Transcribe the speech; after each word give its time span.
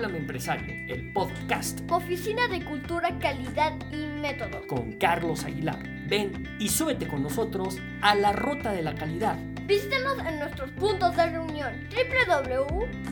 Háblame 0.00 0.20
Empresario, 0.20 0.74
el 0.88 1.12
podcast. 1.12 1.80
Oficina 1.90 2.48
de 2.48 2.64
Cultura, 2.64 3.18
Calidad 3.18 3.74
y 3.92 4.06
Método. 4.06 4.66
Con 4.66 4.92
Carlos 4.92 5.44
Aguilar. 5.44 5.78
Ven 6.08 6.56
y 6.58 6.70
súbete 6.70 7.06
con 7.06 7.22
nosotros 7.22 7.76
a 8.00 8.14
la 8.14 8.32
ruta 8.32 8.72
de 8.72 8.80
la 8.80 8.94
calidad. 8.94 9.36
Visítanos 9.66 10.18
en 10.20 10.38
nuestros 10.38 10.70
puntos 10.70 11.14
de 11.16 11.26
reunión 11.26 11.86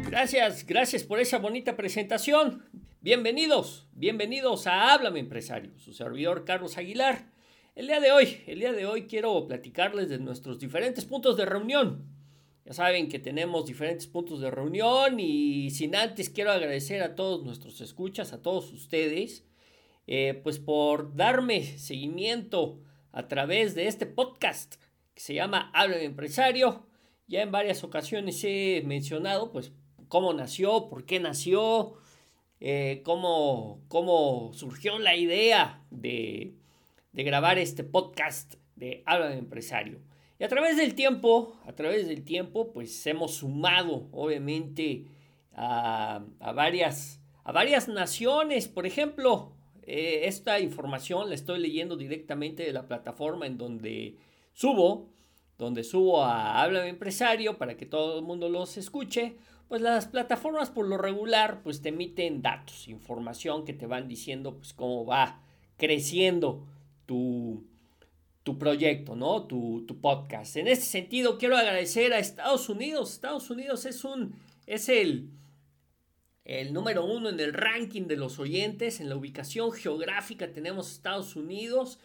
Gracias, 0.09 0.65
gracias 0.65 1.03
por 1.03 1.21
esa 1.21 1.37
bonita 1.37 1.77
presentación. 1.77 2.65
Bienvenidos, 2.99 3.87
bienvenidos 3.93 4.67
a 4.67 4.93
Háblame 4.93 5.21
Empresario, 5.21 5.71
su 5.79 5.93
servidor 5.93 6.43
Carlos 6.43 6.77
Aguilar. 6.77 7.31
El 7.75 7.87
día 7.87 7.99
de 7.99 8.11
hoy, 8.11 8.37
el 8.45 8.59
día 8.59 8.71
de 8.71 8.85
hoy 8.85 9.07
quiero 9.07 9.47
platicarles 9.47 10.07
de 10.07 10.19
nuestros 10.19 10.59
diferentes 10.59 11.05
puntos 11.05 11.37
de 11.37 11.45
reunión. 11.45 12.05
Ya 12.65 12.73
saben 12.73 13.09
que 13.09 13.17
tenemos 13.17 13.65
diferentes 13.65 14.05
puntos 14.05 14.41
de 14.41 14.51
reunión 14.51 15.19
y 15.19 15.71
sin 15.71 15.95
antes 15.95 16.29
quiero 16.29 16.51
agradecer 16.51 17.01
a 17.01 17.15
todos 17.15 17.43
nuestros 17.43 17.81
escuchas, 17.81 18.31
a 18.31 18.43
todos 18.43 18.71
ustedes, 18.71 19.43
eh, 20.05 20.39
pues 20.43 20.59
por 20.59 21.15
darme 21.15 21.63
seguimiento 21.63 22.79
a 23.11 23.27
través 23.27 23.73
de 23.73 23.87
este 23.87 24.05
podcast 24.05 24.75
que 25.15 25.21
se 25.21 25.33
llama 25.33 25.71
Háblame 25.73 26.03
Empresario. 26.03 26.85
Ya 27.25 27.41
en 27.41 27.51
varias 27.51 27.83
ocasiones 27.83 28.39
he 28.43 28.83
mencionado 28.85 29.51
pues 29.51 29.71
cómo 30.09 30.31
nació, 30.31 30.89
por 30.89 31.07
qué 31.07 31.19
nació, 31.19 31.95
eh, 32.59 33.01
cómo, 33.03 33.83
cómo 33.87 34.51
surgió 34.53 34.99
la 34.99 35.15
idea 35.15 35.83
de 35.89 36.53
de 37.13 37.23
grabar 37.23 37.59
este 37.59 37.83
podcast 37.83 38.55
de 38.75 39.03
Habla 39.05 39.29
de 39.29 39.37
Empresario. 39.37 39.99
Y 40.39 40.43
a 40.43 40.49
través 40.49 40.77
del 40.77 40.95
tiempo, 40.95 41.55
a 41.65 41.73
través 41.73 42.07
del 42.07 42.23
tiempo, 42.23 42.73
pues 42.73 43.05
hemos 43.05 43.35
sumado, 43.35 44.09
obviamente, 44.11 45.05
a, 45.53 46.25
varias, 46.55 47.21
a 47.43 47.51
varias 47.51 47.87
naciones. 47.87 48.67
Por 48.67 48.87
ejemplo, 48.87 49.53
eh, 49.83 50.21
esta 50.23 50.59
información 50.59 51.29
la 51.29 51.35
estoy 51.35 51.59
leyendo 51.59 51.95
directamente 51.95 52.63
de 52.63 52.73
la 52.73 52.87
plataforma 52.87 53.45
en 53.45 53.59
donde 53.59 54.17
subo, 54.53 55.11
donde 55.59 55.83
subo 55.83 56.23
a 56.23 56.63
Habla 56.63 56.81
de 56.81 56.89
Empresario 56.89 57.59
para 57.59 57.77
que 57.77 57.85
todo 57.85 58.17
el 58.17 58.25
mundo 58.25 58.49
los 58.49 58.75
escuche. 58.77 59.37
Pues 59.67 59.81
las 59.81 60.07
plataformas 60.07 60.71
por 60.71 60.87
lo 60.87 60.97
regular, 60.97 61.61
pues 61.63 61.81
te 61.81 61.89
emiten 61.89 62.41
datos, 62.41 62.87
información 62.87 63.65
que 63.65 63.73
te 63.73 63.85
van 63.85 64.07
diciendo, 64.07 64.57
pues 64.57 64.73
cómo 64.73 65.05
va 65.05 65.41
creciendo 65.77 66.65
tu, 67.05 67.63
tu 68.43 68.57
proyecto, 68.57 69.15
¿no? 69.15 69.43
Tu, 69.43 69.85
tu, 69.87 69.99
podcast. 69.99 70.57
En 70.57 70.67
este 70.67 70.85
sentido, 70.85 71.37
quiero 71.37 71.57
agradecer 71.57 72.13
a 72.13 72.19
Estados 72.19 72.69
Unidos. 72.69 73.13
Estados 73.13 73.49
Unidos 73.49 73.85
es 73.85 74.03
un. 74.03 74.35
es 74.67 74.89
el. 74.89 75.29
El 76.45 76.73
número 76.73 77.05
uno 77.05 77.29
en 77.29 77.39
el 77.39 77.53
ranking 77.53 78.03
de 78.03 78.17
los 78.17 78.37
oyentes, 78.37 78.99
en 78.99 79.07
la 79.07 79.15
ubicación 79.15 79.71
geográfica 79.71 80.51
tenemos 80.51 80.91
Estados 80.91 81.37
Unidos, 81.37 81.99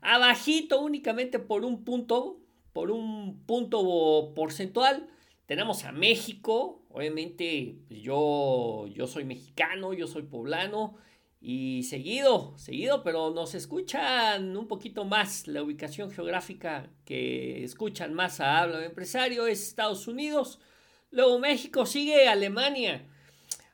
abajito 0.00 0.80
únicamente 0.80 1.40
por 1.40 1.64
un 1.64 1.82
punto, 1.82 2.38
por 2.72 2.92
un 2.92 3.40
punto 3.46 4.32
porcentual, 4.36 5.08
tenemos 5.46 5.82
a 5.82 5.90
México, 5.90 6.82
obviamente 6.90 7.78
pues, 7.88 8.00
yo, 8.00 8.86
yo 8.94 9.08
soy 9.08 9.24
mexicano, 9.24 9.92
yo 9.92 10.06
soy 10.06 10.22
poblano, 10.22 10.94
y 11.40 11.84
seguido, 11.84 12.56
seguido, 12.58 13.02
pero 13.02 13.30
nos 13.30 13.54
escuchan 13.54 14.56
un 14.56 14.68
poquito 14.68 15.04
más. 15.04 15.48
La 15.48 15.62
ubicación 15.62 16.10
geográfica 16.10 16.90
que 17.06 17.64
escuchan 17.64 18.12
más 18.12 18.40
a 18.40 18.58
Habla 18.58 18.78
de 18.78 18.86
Empresario 18.86 19.46
es 19.46 19.66
Estados 19.66 20.06
Unidos. 20.06 20.60
Luego 21.10 21.38
México 21.38 21.86
sigue 21.86 22.28
Alemania. 22.28 23.06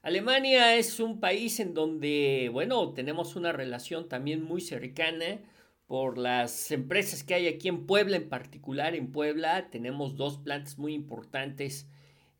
Alemania 0.03 0.77
es 0.77 1.01
un 1.01 1.19
país 1.19 1.59
en 1.59 1.75
donde, 1.75 2.49
bueno, 2.53 2.93
tenemos 2.93 3.35
una 3.35 3.51
relación 3.51 4.09
también 4.09 4.45
muy 4.45 4.61
cercana 4.61 5.41
por 5.89 6.19
las 6.19 6.71
empresas 6.71 7.25
que 7.25 7.35
hay 7.35 7.49
aquí 7.49 7.67
en 7.67 7.87
Puebla, 7.87 8.17
en 8.17 8.29
particular 8.29 8.95
en 8.95 9.11
Puebla. 9.11 9.69
Tenemos 9.71 10.17
dos 10.17 10.39
plantas 10.39 10.79
muy 10.79 10.95
importantes. 10.95 11.89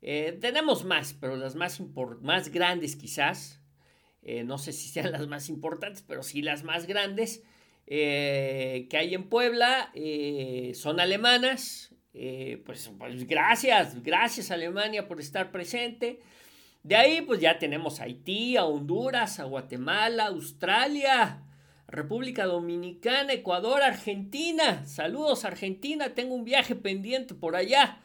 Eh, 0.01 0.37
tenemos 0.39 0.85
más, 0.85 1.13
pero 1.19 1.35
las 1.35 1.55
más, 1.55 1.81
más 2.21 2.49
grandes 2.49 2.95
quizás 2.95 3.61
eh, 4.27 4.43
no 4.43 4.57
sé 4.57 4.73
si 4.73 4.89
sean 4.89 5.11
las 5.13 5.25
más 5.27 5.47
importantes, 5.47 6.03
pero 6.05 6.21
sí 6.21 6.41
las 6.41 6.63
más 6.63 6.85
grandes 6.85 7.43
eh, 7.87 8.87
que 8.89 8.97
hay 8.97 9.15
en 9.15 9.29
Puebla, 9.29 9.89
eh, 9.95 10.73
son 10.75 10.99
alemanas. 10.99 11.93
Pues, 12.65 12.91
pues, 12.97 13.27
gracias, 13.27 14.01
gracias 14.01 14.49
Alemania 14.49 15.07
por 15.07 15.19
estar 15.19 15.51
presente. 15.51 16.19
De 16.81 16.95
ahí 16.95 17.21
pues 17.21 17.39
ya 17.39 17.59
tenemos 17.59 17.99
a 17.99 18.05
Haití, 18.05 18.57
a 18.57 18.65
Honduras, 18.65 19.39
a 19.39 19.43
Guatemala, 19.43 20.25
Australia, 20.25 21.43
República 21.87 22.45
Dominicana, 22.45 23.33
Ecuador, 23.33 23.83
Argentina. 23.83 24.83
Saludos 24.87 25.45
Argentina, 25.45 26.15
tengo 26.15 26.33
un 26.33 26.43
viaje 26.43 26.75
pendiente 26.75 27.35
por 27.35 27.55
allá. 27.55 28.01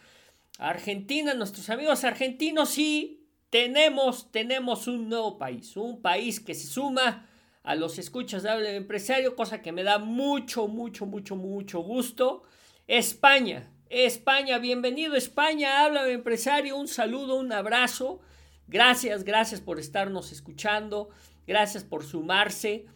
Argentina, 0.59 1.33
nuestros 1.33 1.71
amigos 1.71 2.05
argentinos, 2.05 2.69
sí, 2.69 3.22
tenemos, 3.53 4.33
tenemos 4.33 4.87
un 4.87 5.11
nuevo 5.11 5.37
país, 5.37 5.77
un 5.77 6.01
país 6.01 6.41
que 6.41 6.55
se 6.55 6.67
suma 6.67 7.29
a 7.63 7.75
los 7.75 7.99
escuchas 7.99 8.43
de 8.43 8.49
habla 8.49 8.71
de 8.71 8.77
empresario, 8.77 9.37
cosa 9.37 9.61
que 9.61 9.73
me 9.73 9.83
da 9.83 9.99
mucho, 9.99 10.69
mucho, 10.69 11.05
mucho, 11.05 11.37
mucho 11.37 11.81
gusto. 11.81 12.45
España, 12.87 13.71
España, 13.91 14.57
bienvenido 14.57 15.17
España, 15.17 15.85
habla 15.85 16.03
de 16.05 16.15
empresario, 16.15 16.79
un 16.79 16.89
saludo, 16.89 17.37
un 17.37 17.53
abrazo. 17.53 18.21
Gracias, 18.69 19.23
gracias 19.23 19.61
por 19.61 19.79
estarnos 19.79 20.33
escuchando, 20.33 21.11
gracias 21.47 21.85
por 21.85 22.05
sumarse 22.05 22.87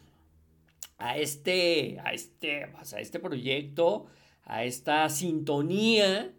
a 0.96 1.18
este, 1.18 2.00
a 2.02 2.14
este, 2.14 2.68
pues, 2.68 2.94
a 2.94 3.00
este 3.00 3.20
proyecto, 3.20 4.06
a 4.42 4.64
esta 4.64 5.06
sintonía. 5.10 6.32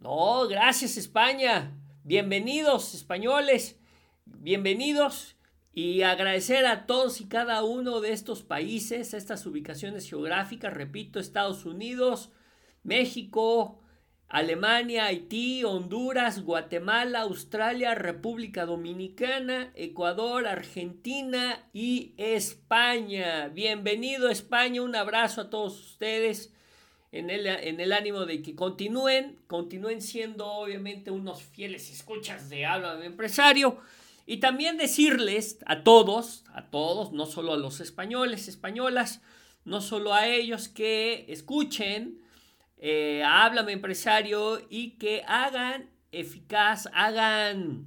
No, 0.00 0.48
gracias 0.48 0.96
España. 0.96 1.79
Bienvenidos 2.02 2.94
españoles, 2.94 3.78
bienvenidos. 4.24 5.36
Y 5.74 6.00
agradecer 6.00 6.64
a 6.64 6.86
todos 6.86 7.20
y 7.20 7.28
cada 7.28 7.62
uno 7.62 8.00
de 8.00 8.12
estos 8.12 8.42
países, 8.42 9.12
estas 9.12 9.44
ubicaciones 9.44 10.08
geográficas, 10.08 10.72
repito, 10.72 11.20
Estados 11.20 11.66
Unidos, 11.66 12.32
México, 12.82 13.82
Alemania, 14.28 15.04
Haití, 15.04 15.62
Honduras, 15.62 16.42
Guatemala, 16.42 17.20
Australia, 17.20 17.94
República 17.94 18.64
Dominicana, 18.64 19.70
Ecuador, 19.74 20.46
Argentina 20.46 21.68
y 21.74 22.14
España. 22.16 23.48
Bienvenido 23.48 24.30
España, 24.30 24.80
un 24.80 24.96
abrazo 24.96 25.42
a 25.42 25.50
todos 25.50 25.78
ustedes 25.78 26.54
en 27.12 27.30
el, 27.30 27.46
en 27.46 27.80
el 27.80 27.92
ánimo 27.92 28.24
de 28.24 28.42
que 28.42 28.54
continúen, 28.54 29.38
continúen 29.46 30.00
siendo 30.00 30.46
obviamente 30.46 31.10
unos 31.10 31.42
fieles 31.42 31.90
escuchas 31.90 32.48
de 32.48 32.66
habla 32.66 32.96
de 32.96 33.06
empresario. 33.06 33.78
Y 34.26 34.36
también 34.36 34.76
decirles 34.76 35.58
a 35.66 35.82
todos, 35.82 36.44
a 36.54 36.70
todos, 36.70 37.12
no 37.12 37.26
solo 37.26 37.54
a 37.54 37.56
los 37.56 37.80
españoles, 37.80 38.46
españolas, 38.46 39.22
no 39.64 39.80
solo 39.80 40.14
a 40.14 40.28
ellos 40.28 40.68
que 40.68 41.24
escuchen 41.28 42.20
eh, 42.78 43.24
Háblame 43.26 43.72
Empresario 43.72 44.64
y 44.70 44.92
que 44.92 45.22
hagan 45.26 45.90
eficaz, 46.12 46.88
hagan, 46.92 47.86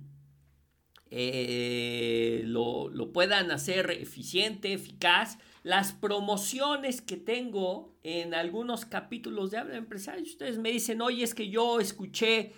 eh, 1.12 2.42
lo, 2.46 2.90
lo 2.90 3.14
puedan 3.14 3.52
hacer 3.52 3.90
eficiente, 3.92 4.74
eficaz 4.74 5.38
las 5.64 5.94
promociones 5.94 7.02
que 7.02 7.18
tengo 7.18 7.96
en 8.04 8.34
algunos 8.34 8.86
capítulos 8.86 9.50
de 9.50 9.58
Habla 9.58 9.78
Empresario. 9.78 10.24
Ustedes 10.24 10.60
me 10.60 10.72
dicen, 10.72 11.02
oye, 11.02 11.24
es 11.24 11.34
que 11.34 11.50
yo 11.50 11.80
escuché 11.80 12.52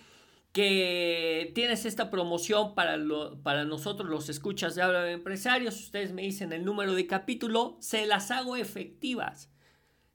que 0.52 1.52
tienes 1.54 1.84
esta 1.84 2.10
promoción 2.10 2.74
para, 2.74 2.98
para 3.42 3.64
nosotros 3.64 4.08
los 4.08 4.28
escuchas 4.28 4.74
de 4.74 4.82
Habla 4.82 5.02
de 5.02 5.12
Empresarios. 5.12 5.78
Ustedes 5.78 6.12
me 6.12 6.22
dicen 6.22 6.52
el 6.52 6.64
número 6.64 6.94
de 6.94 7.06
capítulo, 7.06 7.76
se 7.80 8.06
las 8.06 8.30
hago 8.30 8.56
efectivas. 8.56 9.52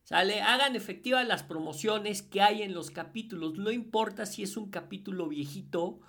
¿Sale? 0.04 0.42
Hagan 0.42 0.76
efectivas 0.76 1.26
las 1.26 1.44
promociones 1.44 2.22
que 2.22 2.42
hay 2.42 2.64
en 2.64 2.74
los 2.74 2.92
capítulos. 2.92 3.58
No 3.58 3.72
importa 3.72 4.26
si 4.26 4.44
es 4.44 4.58
un 4.58 4.70
capítulo 4.70 5.30
viejito, 5.30 6.02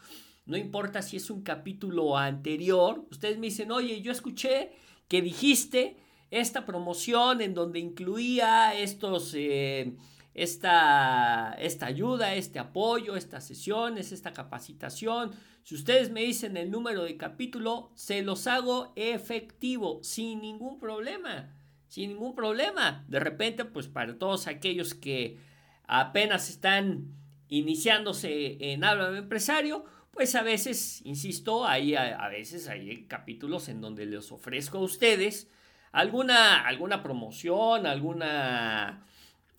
no 0.46 0.56
importa 0.56 1.02
si 1.02 1.19
es 1.19 1.31
un 1.31 1.43
capítulo 1.43 2.19
anterior. 2.19 3.06
Ustedes 3.12 3.38
me 3.38 3.46
dicen, 3.46 3.70
oye, 3.70 4.00
yo 4.02 4.11
escuché 4.11 4.73
que 5.06 5.23
dijiste 5.23 5.99
esta 6.32 6.64
promoción 6.64 7.43
en 7.43 7.52
donde 7.52 7.79
incluía 7.79 8.75
estos, 8.75 9.34
eh, 9.37 9.93
esta, 10.32 11.55
esta 11.58 11.87
ayuda, 11.87 12.34
este 12.34 12.58
apoyo, 12.58 13.17
estas 13.17 13.46
sesiones, 13.46 14.12
esta 14.12 14.32
capacitación. 14.32 15.32
Si 15.62 15.75
ustedes 15.75 16.11
me 16.11 16.23
dicen 16.23 16.56
el 16.56 16.70
número 16.70 17.05
de 17.05 17.19
capítulo, 17.19 17.93
se 17.94 18.23
los 18.23 18.46
hago 18.46 18.94
efectivo, 18.96 20.00
sin 20.02 20.40
ningún 20.40 20.79
problema, 20.79 21.55
sin 21.88 22.08
ningún 22.08 22.34
problema. 22.34 23.05
De 23.08 23.20
repente, 23.20 23.67
pues 23.67 23.87
para 23.88 24.19
todos 24.19 24.46
aquellos 24.46 24.94
que 24.94 25.38
apenas 25.87 26.49
están 26.49 27.12
iniciándose 27.50 28.56
en 28.73 28.84
Háblame 28.84 29.19
Empresario, 29.19 29.84
pues 30.12 30.34
a 30.34 30.43
veces, 30.43 31.02
insisto, 31.05 31.67
hay 31.67 31.94
a, 31.94 32.26
veces 32.29 32.69
hay 32.69 33.05
capítulos 33.05 33.69
en 33.69 33.82
donde 33.82 34.06
les 34.06 34.32
ofrezco 34.32 34.79
a 34.79 34.82
ustedes 34.82 35.50
alguna, 35.93 36.67
alguna 36.67 37.03
promoción, 37.03 37.87
alguna, 37.87 39.06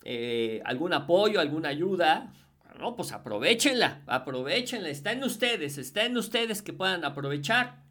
eh, 0.02 0.60
algún 0.64 0.92
apoyo, 0.92 1.40
alguna 1.40 1.70
ayuda. 1.70 2.32
No, 2.78 2.96
pues 2.96 3.12
aprovechenla, 3.12 4.02
aprovechenla, 4.06 4.88
está 4.88 5.12
en 5.12 5.22
ustedes, 5.22 5.78
está 5.78 6.04
en 6.04 6.16
ustedes 6.16 6.60
que 6.60 6.72
puedan 6.72 7.04
aprovechar 7.04 7.84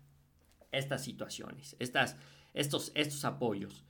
estas 0.73 1.03
situaciones, 1.03 1.77
estas, 1.79 2.17
estos, 2.53 2.91
estos 2.93 3.23
apoyos. 3.23 3.85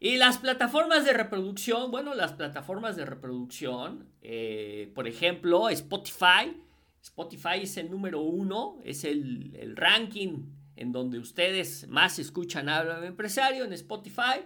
Y 0.00 0.18
las 0.18 0.38
plataformas 0.38 1.04
de 1.04 1.12
reproducción, 1.12 1.90
bueno, 1.90 2.14
las 2.14 2.32
plataformas 2.32 2.96
de 2.96 3.06
reproducción, 3.06 4.06
eh, 4.20 4.92
por 4.94 5.08
ejemplo, 5.08 5.70
Spotify. 5.70 6.60
Spotify 7.00 7.60
es 7.62 7.76
el 7.76 7.90
número 7.90 8.20
uno, 8.20 8.78
es 8.84 9.04
el, 9.04 9.74
ranking 9.76 10.46
en 10.76 10.92
donde 10.92 11.18
ustedes 11.18 11.88
más 11.88 12.18
escuchan 12.18 12.68
Habla 12.68 13.04
Empresario 13.06 13.64
en 13.64 13.72
Spotify. 13.72 14.40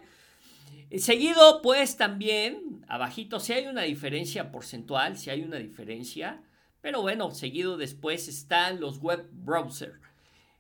Seguido, 0.97 1.61
pues 1.63 1.97
también, 1.97 2.85
abajito, 2.89 3.41
si 3.41 3.53
hay 3.53 3.67
una 3.67 3.83
diferencia 3.83 4.51
porcentual, 4.51 5.19
si 5.19 5.31
hay 5.31 5.43
una 5.43 5.57
diferencia, 5.57 6.43
pero 6.81 7.03
bueno, 7.03 7.31
seguido 7.33 7.77
después 7.77 8.29
están 8.29 8.81
los 8.81 8.99
web 9.01 9.29
browsers. 9.33 10.01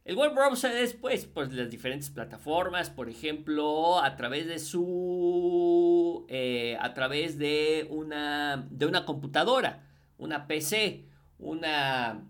El 0.04 0.16
web 0.16 0.34
browser 0.34 0.74
es 0.74 0.94
pues, 0.94 1.26
pues 1.26 1.52
las 1.52 1.70
diferentes 1.70 2.08
plataformas, 2.08 2.88
por 2.88 3.10
ejemplo, 3.10 4.02
a 4.02 4.16
través 4.16 4.46
de 4.46 4.58
su, 4.58 6.24
eh, 6.28 6.78
a 6.80 6.94
través 6.94 7.38
de 7.38 7.86
una, 7.90 8.66
de 8.70 8.86
una 8.86 9.04
computadora, 9.04 9.86
una 10.16 10.46
PC, 10.46 11.04
una, 11.38 12.26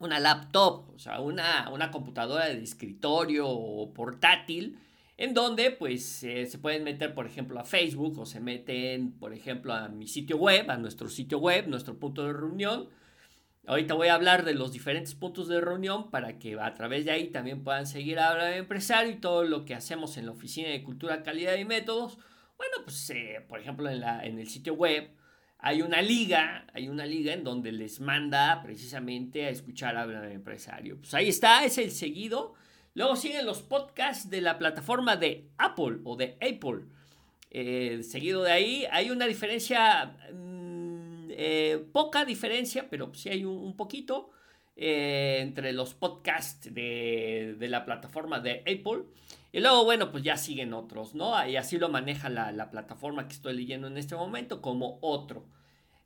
una 0.00 0.18
laptop, 0.20 0.90
o 0.94 0.98
sea, 0.98 1.20
una, 1.20 1.70
una 1.70 1.90
computadora 1.90 2.46
de 2.46 2.62
escritorio 2.62 3.48
o 3.48 3.92
portátil, 3.92 4.78
en 5.16 5.34
donde 5.34 5.70
pues 5.70 6.22
eh, 6.24 6.46
se 6.46 6.58
pueden 6.58 6.84
meter, 6.84 7.14
por 7.14 7.26
ejemplo, 7.26 7.58
a 7.58 7.64
Facebook 7.64 8.18
o 8.18 8.26
se 8.26 8.40
meten, 8.40 9.12
por 9.12 9.32
ejemplo, 9.32 9.72
a 9.72 9.88
mi 9.88 10.06
sitio 10.06 10.36
web, 10.36 10.70
a 10.70 10.76
nuestro 10.76 11.08
sitio 11.08 11.38
web, 11.38 11.68
nuestro 11.68 11.98
punto 11.98 12.24
de 12.26 12.32
reunión 12.32 12.88
Ahorita 13.66 13.94
voy 13.94 14.08
a 14.08 14.14
hablar 14.14 14.44
de 14.44 14.54
los 14.54 14.70
diferentes 14.70 15.16
puntos 15.16 15.48
de 15.48 15.60
reunión 15.60 16.10
para 16.10 16.38
que 16.38 16.58
a 16.58 16.72
través 16.74 17.04
de 17.04 17.10
ahí 17.10 17.28
también 17.28 17.64
puedan 17.64 17.86
seguir 17.86 18.20
a 18.20 18.30
hablar 18.30 18.52
de 18.52 18.58
empresario 18.58 19.10
y 19.10 19.16
todo 19.16 19.42
lo 19.42 19.64
que 19.64 19.74
hacemos 19.74 20.16
en 20.16 20.26
la 20.26 20.32
Oficina 20.32 20.68
de 20.68 20.84
Cultura, 20.84 21.24
Calidad 21.24 21.56
y 21.56 21.64
Métodos. 21.64 22.16
Bueno, 22.56 22.76
pues 22.84 23.10
eh, 23.10 23.44
por 23.48 23.58
ejemplo 23.58 23.90
en, 23.90 24.00
la, 24.00 24.24
en 24.24 24.38
el 24.38 24.48
sitio 24.48 24.74
web 24.74 25.10
hay 25.58 25.82
una 25.82 26.02
liga, 26.02 26.66
hay 26.72 26.88
una 26.88 27.06
liga 27.06 27.32
en 27.32 27.44
donde 27.44 27.72
les 27.72 28.00
manda 28.00 28.62
precisamente 28.62 29.46
a 29.46 29.50
escuchar 29.50 29.96
Habla 29.96 30.20
de 30.20 30.34
Empresario. 30.34 30.98
Pues 30.98 31.14
ahí 31.14 31.28
está, 31.28 31.64
es 31.64 31.78
el 31.78 31.90
seguido. 31.90 32.54
Luego 32.94 33.16
siguen 33.16 33.46
los 33.46 33.62
podcasts 33.62 34.30
de 34.30 34.40
la 34.40 34.58
plataforma 34.58 35.16
de 35.16 35.48
Apple 35.58 35.98
o 36.04 36.16
de 36.16 36.36
Apple. 36.40 36.84
Eh, 37.50 38.02
seguido 38.02 38.42
de 38.42 38.52
ahí 38.52 38.86
hay 38.90 39.10
una 39.10 39.26
diferencia 39.26 40.16
eh, 41.38 41.84
poca 41.92 42.24
diferencia, 42.24 42.88
pero 42.88 43.12
sí 43.14 43.28
hay 43.28 43.44
un, 43.44 43.76
poquito 43.76 44.30
eh, 44.76 45.38
entre 45.40 45.72
los 45.72 45.94
podcasts 45.94 46.72
de, 46.72 47.56
la 47.60 47.84
plataforma 47.84 48.40
de 48.40 48.60
Apple. 48.60 49.04
Y 49.52 49.60
luego, 49.60 49.84
bueno, 49.84 50.12
pues 50.12 50.22
ya 50.22 50.36
siguen 50.36 50.74
otros, 50.74 51.14
¿no? 51.14 51.48
Y 51.48 51.56
así 51.56 51.78
lo 51.78 51.88
maneja 51.88 52.28
la, 52.28 52.70
plataforma 52.70 53.26
que 53.26 53.34
estoy 53.34 53.54
leyendo 53.54 53.86
en 53.86 53.96
este 53.96 54.14
momento 54.14 54.60
como 54.60 54.98
otro. 55.00 55.48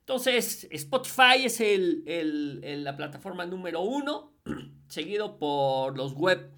Entonces, 0.01 0.69
Spotify 0.71 1.45
es 1.45 1.61
el, 1.61 2.85
la 2.85 2.97
plataforma 2.97 3.45
número 3.47 3.81
uno, 3.81 4.35
seguido 4.89 5.39
por 5.39 5.97
los 5.97 6.15
web 6.15 6.53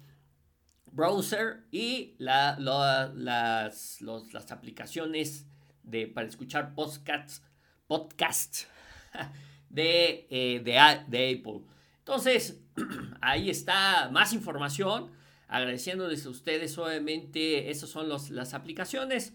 browser 0.91 1.65
y 1.71 2.15
la, 2.19 2.57
las, 2.59 4.01
las, 4.01 4.51
aplicaciones 4.51 5.47
de, 5.81 6.07
para 6.07 6.27
escuchar 6.27 6.75
podcasts 6.75 7.41
podcast 7.87 8.65
de, 9.69 10.27
eh, 10.29 10.61
de, 10.63 10.79
Apple. 10.79 11.61
Entonces, 12.03 12.61
ahí 13.21 13.49
está 13.49 14.09
más 14.11 14.33
información. 14.33 15.11
Agradeciéndoles 15.47 16.25
a 16.25 16.29
ustedes, 16.29 16.77
obviamente, 16.77 17.69
esas 17.69 17.89
son 17.89 18.09
las 18.09 18.53
aplicaciones. 18.53 19.33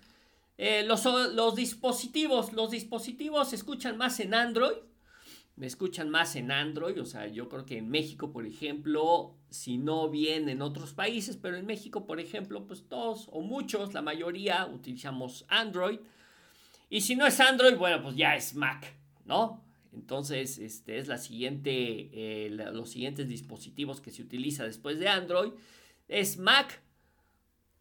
Eh, 0.58 0.82
los, 0.84 1.04
los, 1.04 1.54
dispositivos, 1.54 2.52
los 2.52 2.72
dispositivos 2.72 3.50
se 3.50 3.56
escuchan 3.56 3.96
más 3.96 4.18
en 4.20 4.34
Android. 4.34 4.76
Me 5.54 5.66
escuchan 5.66 6.08
más 6.08 6.36
en 6.36 6.52
Android, 6.52 7.00
o 7.00 7.04
sea, 7.04 7.26
yo 7.26 7.48
creo 7.48 7.66
que 7.66 7.78
en 7.78 7.88
México, 7.88 8.30
por 8.30 8.46
ejemplo, 8.46 9.34
si 9.50 9.76
no 9.76 10.08
bien 10.08 10.48
en 10.48 10.62
otros 10.62 10.92
países, 10.92 11.36
pero 11.36 11.56
en 11.56 11.66
México, 11.66 12.06
por 12.06 12.20
ejemplo, 12.20 12.64
pues 12.64 12.88
todos 12.88 13.28
o 13.32 13.40
muchos, 13.40 13.92
la 13.92 14.02
mayoría 14.02 14.66
utilizamos 14.66 15.44
Android. 15.48 15.98
Y 16.90 17.00
si 17.00 17.16
no 17.16 17.26
es 17.26 17.40
Android, 17.40 17.76
bueno, 17.76 18.00
pues 18.02 18.14
ya 18.14 18.36
es 18.36 18.54
Mac, 18.54 18.94
¿no? 19.24 19.64
Entonces, 19.98 20.58
este 20.58 20.98
es 20.98 21.08
la 21.08 21.18
siguiente, 21.18 21.72
eh, 22.12 22.50
los 22.50 22.90
siguientes 22.90 23.28
dispositivos 23.28 24.00
que 24.00 24.12
se 24.12 24.22
utiliza 24.22 24.64
después 24.64 25.00
de 25.00 25.08
Android. 25.08 25.50
Es 26.06 26.38
Mac. 26.38 26.80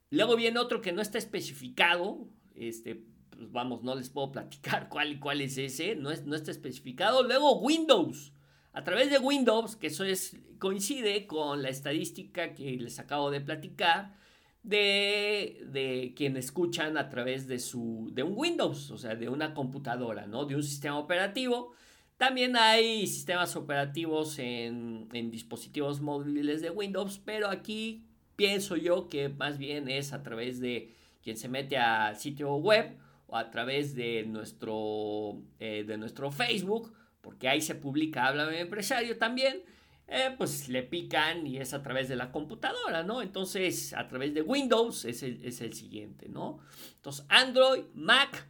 Luego 0.10 0.36
viene 0.36 0.58
otro 0.60 0.82
que 0.82 0.92
no 0.92 1.02
está 1.02 1.20
especificado. 1.20 2.28
Este, 2.56 3.04
pues 3.30 3.52
vamos, 3.52 3.84
no 3.84 3.96
les 3.96 4.10
puedo 4.10 4.32
platicar 4.38 4.90
cuál, 4.90 5.20
cuál 5.20 5.42
es 5.42 5.60
ese. 5.60 5.96
No, 5.96 6.10
es, 6.10 6.26
no 6.26 6.36
está 6.36 6.50
especificado. 6.50 7.22
Luego 7.22 7.60
Windows. 7.60 8.34
A 8.74 8.84
través 8.84 9.12
de 9.12 9.20
Windows, 9.20 9.76
que 9.76 9.88
eso 9.88 10.04
es, 10.04 10.38
coincide 10.58 11.28
con 11.28 11.62
la 11.62 11.70
estadística 11.70 12.54
que 12.56 12.78
les 12.78 13.00
acabo 13.00 13.30
de 13.30 13.42
platicar 13.42 14.16
de, 14.64 15.66
de 15.68 16.14
quien 16.16 16.36
escuchan 16.36 16.98
a 16.98 17.10
través 17.10 17.48
de, 17.48 17.60
su, 17.60 18.10
de 18.12 18.24
un 18.24 18.34
Windows, 18.36 18.92
o 18.92 18.98
sea, 18.98 19.16
de 19.16 19.30
una 19.30 19.54
computadora, 19.54 20.26
¿no? 20.28 20.46
De 20.46 20.56
un 20.56 20.64
sistema 20.64 20.98
operativo. 20.98 21.74
También 22.18 22.56
hay 22.56 23.06
sistemas 23.06 23.56
operativos 23.56 24.40
en, 24.40 25.08
en 25.14 25.32
dispositivos 25.32 26.02
móviles 26.02 26.62
de 26.62 26.72
Windows, 26.72 27.22
pero 27.24 27.48
aquí 27.48 28.04
pienso 28.36 28.76
yo 28.76 29.08
que 29.08 29.30
más 29.30 29.58
bien 29.58 29.88
es 29.88 30.14
a 30.14 30.24
través 30.24 30.60
de 30.60 30.94
quien 31.22 31.38
se 31.38 31.50
mete 31.50 31.78
al 31.78 32.16
sitio 32.16 32.56
web 32.56 32.98
o 33.28 33.36
a 33.36 33.52
través 33.52 33.94
de 33.96 34.24
nuestro, 34.26 35.42
eh, 35.60 35.84
de 35.86 35.98
nuestro 35.98 36.32
Facebook, 36.32 36.94
porque 37.22 37.50
ahí 37.50 37.62
se 37.62 37.76
publica 37.76 38.28
Háblame 38.28 38.62
Empresario 38.62 39.18
también. 39.18 39.62
Eh, 40.10 40.34
pues 40.38 40.70
le 40.70 40.84
pican 40.84 41.46
y 41.46 41.58
es 41.58 41.74
a 41.74 41.84
través 41.84 42.08
de 42.08 42.16
la 42.16 42.32
computadora, 42.32 43.04
¿no? 43.04 43.22
Entonces, 43.22 43.94
a 43.94 44.08
través 44.08 44.34
de 44.34 44.42
Windows 44.42 45.04
es 45.04 45.22
el, 45.22 45.74
siguiente, 45.74 46.30
¿no? 46.30 46.60
Entonces, 46.96 47.26
Android, 47.28 47.84
Mac 47.94 48.48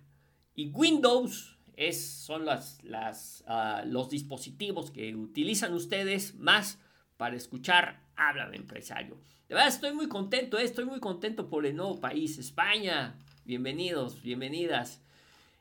y 0.53 0.69
Windows 0.69 1.56
es, 1.77 2.03
son 2.03 2.45
ah, 2.49 3.83
los 3.85 4.09
dispositivos 4.09 4.91
que 4.91 5.15
utilizan 5.15 5.73
ustedes 5.73 6.35
más 6.35 6.79
para 7.15 7.35
escuchar 7.35 8.01
Habla 8.15 8.49
de 8.49 8.57
Empresario. 8.57 9.17
De 9.47 9.55
verdad, 9.55 9.69
estoy 9.69 9.93
muy 9.93 10.09
contento, 10.09 10.57
eh, 10.57 10.63
estoy 10.63 10.85
muy 10.85 10.99
contento 10.99 11.47
por 11.47 11.65
el 11.65 11.75
nuevo 11.75 12.01
país, 12.01 12.37
España. 12.39 13.15
Bienvenidos, 13.45 14.21
bienvenidas. 14.21 15.01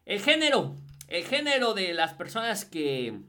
El 0.06 0.20
género, 0.20 0.74
el 1.06 1.24
género 1.24 1.74
de 1.74 1.92
las 1.92 2.14
personas 2.14 2.64
que 2.64 3.20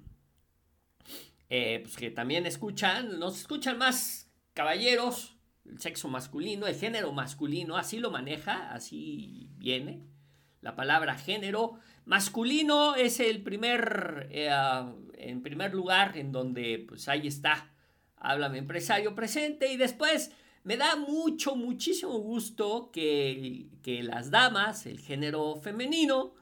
eh, 1.49 1.79
pues 1.83 1.95
que 1.97 2.09
también 2.09 2.45
escuchan, 2.45 3.19
nos 3.19 3.39
escuchan 3.41 3.77
más 3.77 4.29
caballeros, 4.53 5.35
el 5.65 5.79
sexo 5.79 6.07
masculino, 6.07 6.67
el 6.67 6.75
género 6.75 7.11
masculino, 7.11 7.77
así 7.77 7.99
lo 7.99 8.11
maneja, 8.11 8.71
así 8.73 9.49
viene. 9.57 10.01
La 10.61 10.75
palabra 10.75 11.15
género 11.15 11.79
masculino 12.07 12.95
es 12.95 13.19
el 13.19 13.43
primer, 13.43 14.29
eh, 14.31 14.49
en 15.17 15.43
primer 15.43 15.73
lugar 15.73 16.17
en 16.17 16.31
donde 16.31 16.85
pues 16.87 17.07
ahí 17.09 17.27
está, 17.27 17.69
háblame 18.15 18.57
empresario 18.57 19.13
presente. 19.13 19.71
Y 19.71 19.77
después 19.77 20.31
me 20.63 20.77
da 20.77 20.95
mucho, 20.95 21.55
muchísimo 21.55 22.17
gusto 22.17 22.89
que, 22.91 23.67
que 23.83 24.03
las 24.03 24.31
damas, 24.31 24.85
el 24.85 24.99
género 24.99 25.57
femenino, 25.57 26.33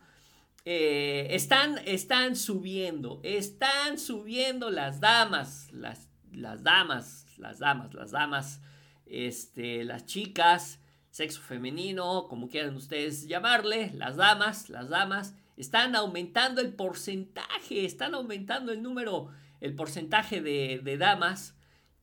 eh, 0.65 1.27
están, 1.31 1.79
están 1.85 2.35
subiendo, 2.35 3.19
están 3.23 3.97
subiendo 3.99 4.69
las 4.69 4.99
damas, 4.99 5.71
las, 5.71 6.09
las 6.31 6.63
damas, 6.63 7.25
las 7.37 7.59
damas, 7.59 7.93
las 7.93 8.11
damas, 8.11 8.61
este, 9.05 9.83
las 9.83 10.05
chicas, 10.05 10.79
sexo 11.09 11.41
femenino, 11.41 12.27
como 12.27 12.49
quieran 12.49 12.75
ustedes 12.75 13.27
llamarle, 13.27 13.91
las 13.93 14.15
damas, 14.15 14.69
las 14.69 14.89
damas, 14.89 15.35
están 15.57 15.95
aumentando 15.95 16.61
el 16.61 16.73
porcentaje, 16.73 17.85
están 17.85 18.15
aumentando 18.15 18.71
el 18.71 18.81
número, 18.81 19.29
el 19.61 19.75
porcentaje 19.75 20.41
de, 20.41 20.81
de 20.83 20.97
damas 20.97 21.55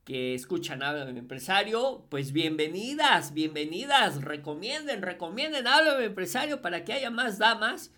que 0.03 0.33
escuchan 0.33 0.83
Háblame 0.83 1.17
Empresario, 1.17 2.05
pues 2.09 2.33
bienvenidas, 2.33 3.33
bienvenidas, 3.33 4.21
recomienden, 4.21 5.01
recomienden 5.01 5.67
Háblame 5.67 6.05
Empresario 6.05 6.61
para 6.61 6.83
que 6.83 6.93
haya 6.93 7.09
más 7.09 7.37
damas 7.37 7.91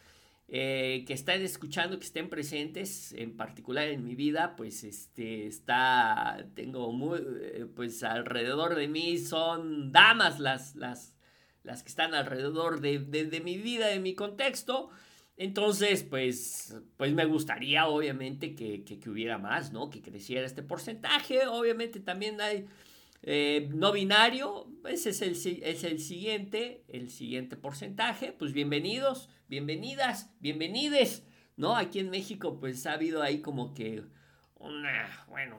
eh, 0.47 1.03
que 1.07 1.13
estén 1.13 1.41
escuchando, 1.41 1.97
que 1.97 2.05
estén 2.05 2.29
presentes, 2.29 3.13
en 3.13 3.35
particular 3.35 3.87
en 3.87 4.03
mi 4.03 4.13
vida, 4.13 4.55
pues 4.55 4.83
este, 4.83 5.47
está, 5.47 6.45
tengo 6.53 6.91
muy, 6.91 7.19
eh, 7.19 7.65
pues 7.75 8.03
alrededor 8.03 8.75
de 8.75 8.87
mí 8.87 9.17
son 9.17 9.91
damas 9.91 10.39
las, 10.39 10.75
las, 10.75 11.15
las 11.63 11.81
que 11.81 11.89
están 11.89 12.13
alrededor 12.13 12.79
de, 12.79 12.99
de, 12.99 13.41
mi 13.41 13.57
vida, 13.57 13.87
de 13.87 13.99
mi 13.99 14.13
contexto. 14.13 14.91
Entonces, 15.37 16.03
pues, 16.03 16.75
pues 16.95 17.13
me 17.13 17.25
gustaría 17.25 17.87
obviamente 17.87 18.55
que, 18.55 18.83
que, 18.83 19.09
hubiera 19.09 19.37
más, 19.37 19.73
¿no? 19.73 19.89
Que 19.89 20.01
creciera 20.01 20.45
este 20.45 20.63
porcentaje. 20.63 21.45
Obviamente 21.47 21.99
también 21.99 22.39
hay 22.39 22.65
eh, 23.27 23.69
no 23.73 23.91
binario, 23.91 24.67
ese 24.87 25.09
es 25.09 25.21
el, 25.23 25.31
es 25.63 25.83
el 25.83 25.99
siguiente, 25.99 26.83
el 26.87 27.09
siguiente 27.09 27.57
porcentaje. 27.57 28.31
Pues 28.31 28.53
bienvenidos, 28.53 29.29
bienvenidas, 29.47 30.31
bienvenides, 30.39 31.25
¿no? 31.57 31.75
Aquí 31.75 31.99
en 31.99 32.11
México 32.11 32.59
pues 32.59 32.85
ha 32.85 32.93
habido 32.93 33.23
ahí 33.23 33.41
como 33.41 33.73
que 33.73 34.03
una, 34.59 35.25
bueno, 35.27 35.57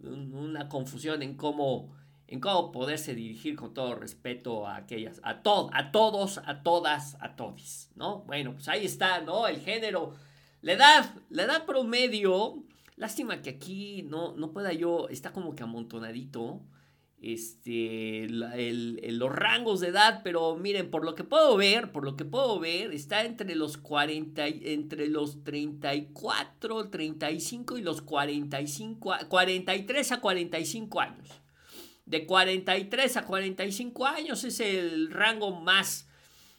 una 0.00 0.68
confusión 0.68 1.22
en 1.22 1.36
cómo, 1.36 1.94
en 2.30 2.40
cómo 2.40 2.72
poderse 2.72 3.14
dirigir 3.14 3.56
con 3.56 3.74
todo 3.74 3.94
respeto 3.94 4.66
a 4.66 4.76
aquellas, 4.76 5.20
a, 5.22 5.42
todo, 5.42 5.68
a 5.74 5.92
todos, 5.92 6.38
a 6.38 6.62
todas, 6.62 7.18
a 7.20 7.36
todos, 7.36 7.90
¿no? 7.96 8.20
Bueno, 8.20 8.54
pues 8.54 8.68
ahí 8.68 8.86
está, 8.86 9.20
¿no? 9.20 9.46
El 9.46 9.58
género, 9.60 10.14
la 10.62 10.72
edad, 10.72 11.14
la 11.28 11.42
edad 11.42 11.66
promedio 11.66 12.64
Lástima 13.00 13.40
que 13.40 13.48
aquí 13.48 14.02
no, 14.02 14.34
no 14.36 14.52
pueda 14.52 14.74
yo, 14.74 15.08
está 15.08 15.32
como 15.32 15.56
que 15.56 15.62
amontonadito 15.62 16.60
este, 17.22 18.26
los 18.28 19.32
rangos 19.32 19.80
de 19.80 19.88
edad, 19.88 20.20
pero 20.22 20.54
miren, 20.56 20.90
por 20.90 21.06
lo 21.06 21.14
que 21.14 21.24
puedo 21.24 21.56
ver, 21.56 21.92
por 21.92 22.04
lo 22.04 22.14
que 22.14 22.26
puedo 22.26 22.60
ver, 22.60 22.92
está 22.92 23.24
entre 23.24 23.54
los 23.54 23.78
40, 23.78 24.46
entre 24.46 25.08
los 25.08 25.42
34, 25.44 26.90
35 26.90 27.78
y 27.78 27.82
los 27.82 28.02
45, 28.02 29.14
43 29.30 30.12
a 30.12 30.20
45 30.20 31.00
años. 31.00 31.39
De 32.10 32.26
43 32.26 33.18
a 33.18 33.24
45 33.24 34.04
años 34.04 34.42
es 34.42 34.58
el 34.58 35.12
rango 35.12 35.60
más, 35.60 36.08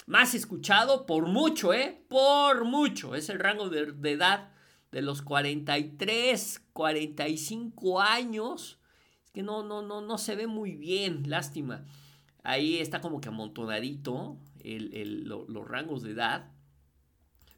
más 0.05 0.33
escuchado 0.33 1.05
por 1.05 1.27
mucho, 1.27 1.73
¿eh? 1.73 2.05
Por 2.07 2.63
mucho, 2.63 3.15
es 3.15 3.27
el 3.27 3.37
rango 3.37 3.67
de, 3.67 3.93
edad 4.09 4.53
de 4.93 5.01
los 5.01 5.21
43, 5.21 6.61
45 6.71 7.99
años. 7.99 8.79
Es 9.25 9.31
que 9.31 9.43
no, 9.43 9.61
no, 9.61 9.81
no, 9.81 9.99
no 9.99 10.17
se 10.17 10.37
ve 10.37 10.47
muy 10.47 10.77
bien, 10.77 11.29
lástima. 11.29 11.83
Ahí 12.43 12.77
está 12.77 13.01
como 13.01 13.19
que 13.19 13.27
amontonadito 13.27 14.37
los 14.63 15.67
rangos 15.67 16.01
de 16.01 16.11
edad. 16.11 16.49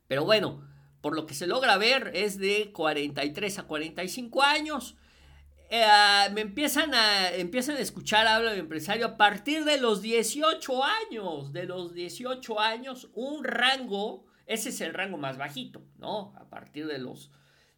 Pero 0.08 0.26
bueno, 0.26 0.68
por 1.00 1.16
lo 1.16 1.28
que 1.28 1.36
se 1.36 1.46
logra 1.46 1.78
ver 1.78 2.10
es 2.16 2.40
de 2.40 2.72
43 2.72 3.60
a 3.60 3.64
45 3.68 4.42
años. 4.42 4.96
Eh, 5.76 6.30
me 6.34 6.42
empiezan 6.42 6.94
a, 6.94 7.32
empiezan 7.32 7.78
a 7.78 7.80
escuchar 7.80 8.28
hablo 8.28 8.52
de 8.52 8.60
empresario 8.60 9.08
a 9.08 9.18
partir 9.18 9.66
de 9.66 9.80
los 9.80 10.04
18 10.04 10.84
años. 10.84 11.52
De 11.52 11.66
los 11.66 11.94
18 11.94 12.60
años, 12.60 13.10
un 13.16 13.44
rango 13.44 14.26
ese 14.46 14.70
es 14.70 14.82
el 14.82 14.94
rango 14.94 15.18
más 15.18 15.38
bajito, 15.38 15.82
¿no? 15.98 16.34
A 16.38 16.50
partir 16.50 16.88
de 16.88 16.98
los, 16.98 17.32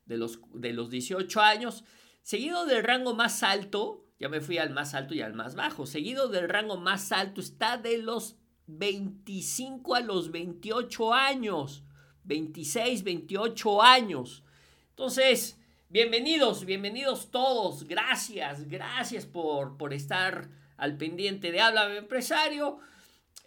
de 0.06 0.18
los, 0.18 0.40
de 0.54 0.74
los 0.74 0.90
18 0.90 1.42
años. 1.42 1.84
Seguido 2.22 2.66
del 2.66 2.84
rango 2.84 3.14
más 3.14 3.44
alto, 3.44 4.06
ya 4.20 4.30
me 4.30 4.42
fui 4.42 4.58
al 4.58 4.72
más 4.72 4.94
alto 4.94 5.14
y 5.14 5.22
al 5.22 5.34
más 5.34 5.56
bajo. 5.56 5.86
Seguido 5.86 6.28
del 6.28 6.50
rango 6.50 6.78
más 6.78 7.12
alto 7.12 7.40
está 7.40 7.78
de 7.78 8.00
los 8.00 8.38
25 8.68 9.96
a 9.96 10.00
los 10.00 10.32
28 10.32 11.14
años. 11.14 11.84
26, 12.24 13.04
28 13.04 13.84
años. 13.84 14.44
Entonces, 14.90 15.60
bienvenidos, 15.96 16.66
bienvenidos 16.66 17.32
todos. 17.32 17.88
Gracias, 17.88 18.68
gracias 18.68 19.26
por, 19.26 19.78
por 19.78 19.94
estar 19.94 20.50
al 20.76 20.98
pendiente 20.98 21.54
de 21.54 21.62
Habla 21.62 21.96
Empresario. 21.96 22.80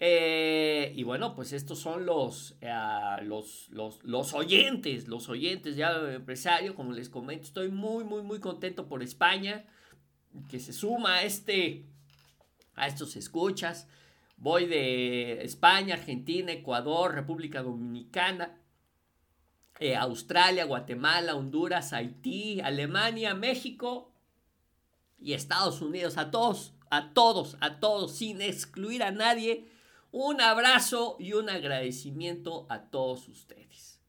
Eh, 0.00 0.95
y 0.97 1.02
bueno, 1.02 1.35
pues 1.35 1.52
estos 1.52 1.78
son 1.78 2.07
los, 2.07 2.57
eh, 2.62 2.73
los, 3.25 3.69
los, 3.69 4.33
oyentes, 4.33 5.09
los 5.09 5.28
oyentes 5.28 5.76
de 5.76 6.14
empresario, 6.14 6.75
como 6.75 6.93
les 6.93 7.11
comento, 7.11 7.45
estoy 7.45 7.69
muy, 7.69 8.05
muy, 8.05 8.23
muy 8.23 8.40
contento 8.40 8.88
por 8.88 9.02
España, 9.02 9.67
que 10.49 10.59
se 10.59 10.73
suma 10.73 11.17
a 11.17 11.23
este, 11.25 11.85
a 12.76 12.87
estos 12.87 13.14
escuchas. 13.17 13.90
Voy 14.38 14.64
de 14.64 15.43
España, 15.43 15.97
Argentina, 15.97 16.50
Ecuador, 16.50 17.14
República 17.14 17.62
Dominicana, 17.62 18.59
eh, 19.80 19.97
Australia, 19.97 20.64
Guatemala, 20.64 21.35
Honduras, 21.35 21.92
Haití, 21.92 22.61
Alemania, 22.61 23.35
México 23.35 24.12
y 25.18 25.32
Estados 25.32 25.80
Unidos. 25.80 26.18
A 26.18 26.30
todos, 26.30 26.75
a 26.90 27.12
todos, 27.12 27.56
a 27.61 27.80
todos, 27.80 28.16
sin 28.16 28.40
excluir 28.40 29.02
a 29.02 29.11
nadie 29.11 29.66
un 30.11 30.40
abrazo 30.40 31.16
y 31.18 31.35
un 31.35 31.50
agradecimiento 31.50 32.66
a 32.68 32.82
todos 32.90 33.28
ustedes. 33.28 34.00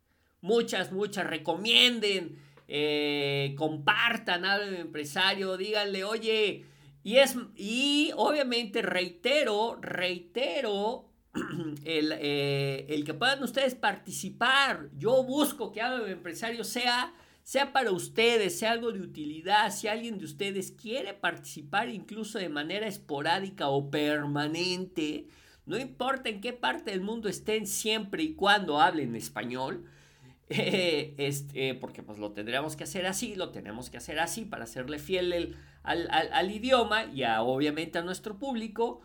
Muchas, 0.41 0.91
muchas 0.91 1.27
recomienden, 1.27 2.39
eh, 2.67 3.53
compartan, 3.57 4.45
hablen 4.45 4.75
empresario, 4.75 5.57
díganle, 5.57 6.03
oye, 6.03 6.65
y 7.03 7.17
es, 7.17 7.35
y 7.55 8.11
obviamente 8.15 8.81
reitero, 8.81 9.77
reitero 9.81 11.09
el, 11.86 12.13
eh, 12.19 12.86
el, 12.89 13.03
que 13.03 13.13
puedan 13.13 13.43
ustedes 13.43 13.75
participar. 13.75 14.89
Yo 14.98 15.24
busco 15.24 15.72
que 15.72 15.81
Hablen 15.81 16.12
Empresario 16.12 16.63
sea, 16.63 17.13
sea 17.43 17.74
para 17.74 17.91
ustedes, 17.91 18.58
sea 18.58 18.72
algo 18.72 18.91
de 18.91 19.01
utilidad. 19.01 19.72
Si 19.72 19.88
alguien 19.88 20.17
de 20.17 20.25
ustedes 20.25 20.72
quiere 20.72 21.13
participar 21.13 21.89
incluso 21.89 22.39
de 22.39 22.50
manera 22.50 22.88
esporádica 22.88 23.69
o 23.69 23.89
permanente, 23.89 25.27
no 25.65 25.77
importa 25.77 26.29
en 26.29 26.41
qué 26.41 26.51
parte 26.51 26.91
del 26.91 27.01
mundo 27.01 27.29
estén 27.29 27.67
siempre 27.67 28.24
y 28.24 28.34
cuando 28.34 28.81
hablen 28.81 29.15
español, 29.15 29.86
eh, 30.50 31.13
este, 31.17 31.75
porque 31.75 32.01
pues 32.01 32.17
lo 32.17 32.31
tendríamos 32.31 32.75
que 32.75 32.86
hacer 32.86 33.05
así, 33.05 33.36
lo 33.36 33.50
tenemos 33.51 33.91
que 33.91 33.98
hacer 33.98 34.19
así 34.19 34.46
para 34.46 34.65
serle 34.65 34.98
fiel 34.98 35.55
al, 35.84 36.51
idioma 36.51 37.05
y 37.05 37.24
obviamente 37.24 38.00
a 38.00 38.01
nuestro 38.01 38.38
público. 38.39 39.01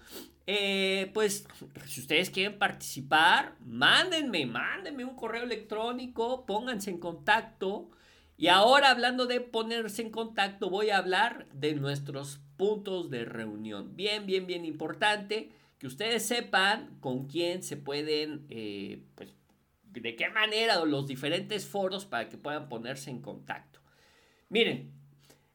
Eh, 0.47 1.11
pues 1.15 1.47
si 1.87 2.01
ustedes 2.01 2.29
quieren 2.31 2.59
participar, 2.59 3.57
mándenme, 3.61 4.45
mándenme 4.47 5.05
un 5.05 5.17
correo 5.17 5.45
electrónico, 5.45 6.45
pónganse 6.45 6.91
en 6.91 6.99
contacto. 6.99 7.91
Y 8.37 8.49
ahora 8.49 8.91
hablando 8.91 9.27
de 9.27 9.41
ponerse 9.41 10.03
en 10.03 10.11
contacto, 10.11 10.69
voy 10.69 10.91
a 10.91 10.99
hablar 10.99 11.47
de 11.53 11.75
nuestros 11.75 12.41
puntos 12.57 13.11
de 13.11 13.25
reunión. 13.25 13.97
Bien, 13.97 14.27
bien, 14.27 14.47
bien 14.47 14.65
importante 14.65 15.51
que 15.79 15.87
ustedes 15.87 16.27
sepan 16.27 16.99
con 17.01 17.27
quién 17.27 17.63
se 17.63 17.77
pueden, 17.77 18.47
eh, 18.49 19.03
pues, 19.15 19.31
de 19.85 20.17
qué 20.17 20.29
manera 20.31 20.85
los 20.85 21.07
diferentes 21.07 21.67
foros 21.67 22.05
para 22.05 22.29
que 22.29 22.37
puedan 22.37 22.69
ponerse 22.69 23.11
en 23.11 23.23
contacto. 23.23 23.81
Miren, 24.49 24.93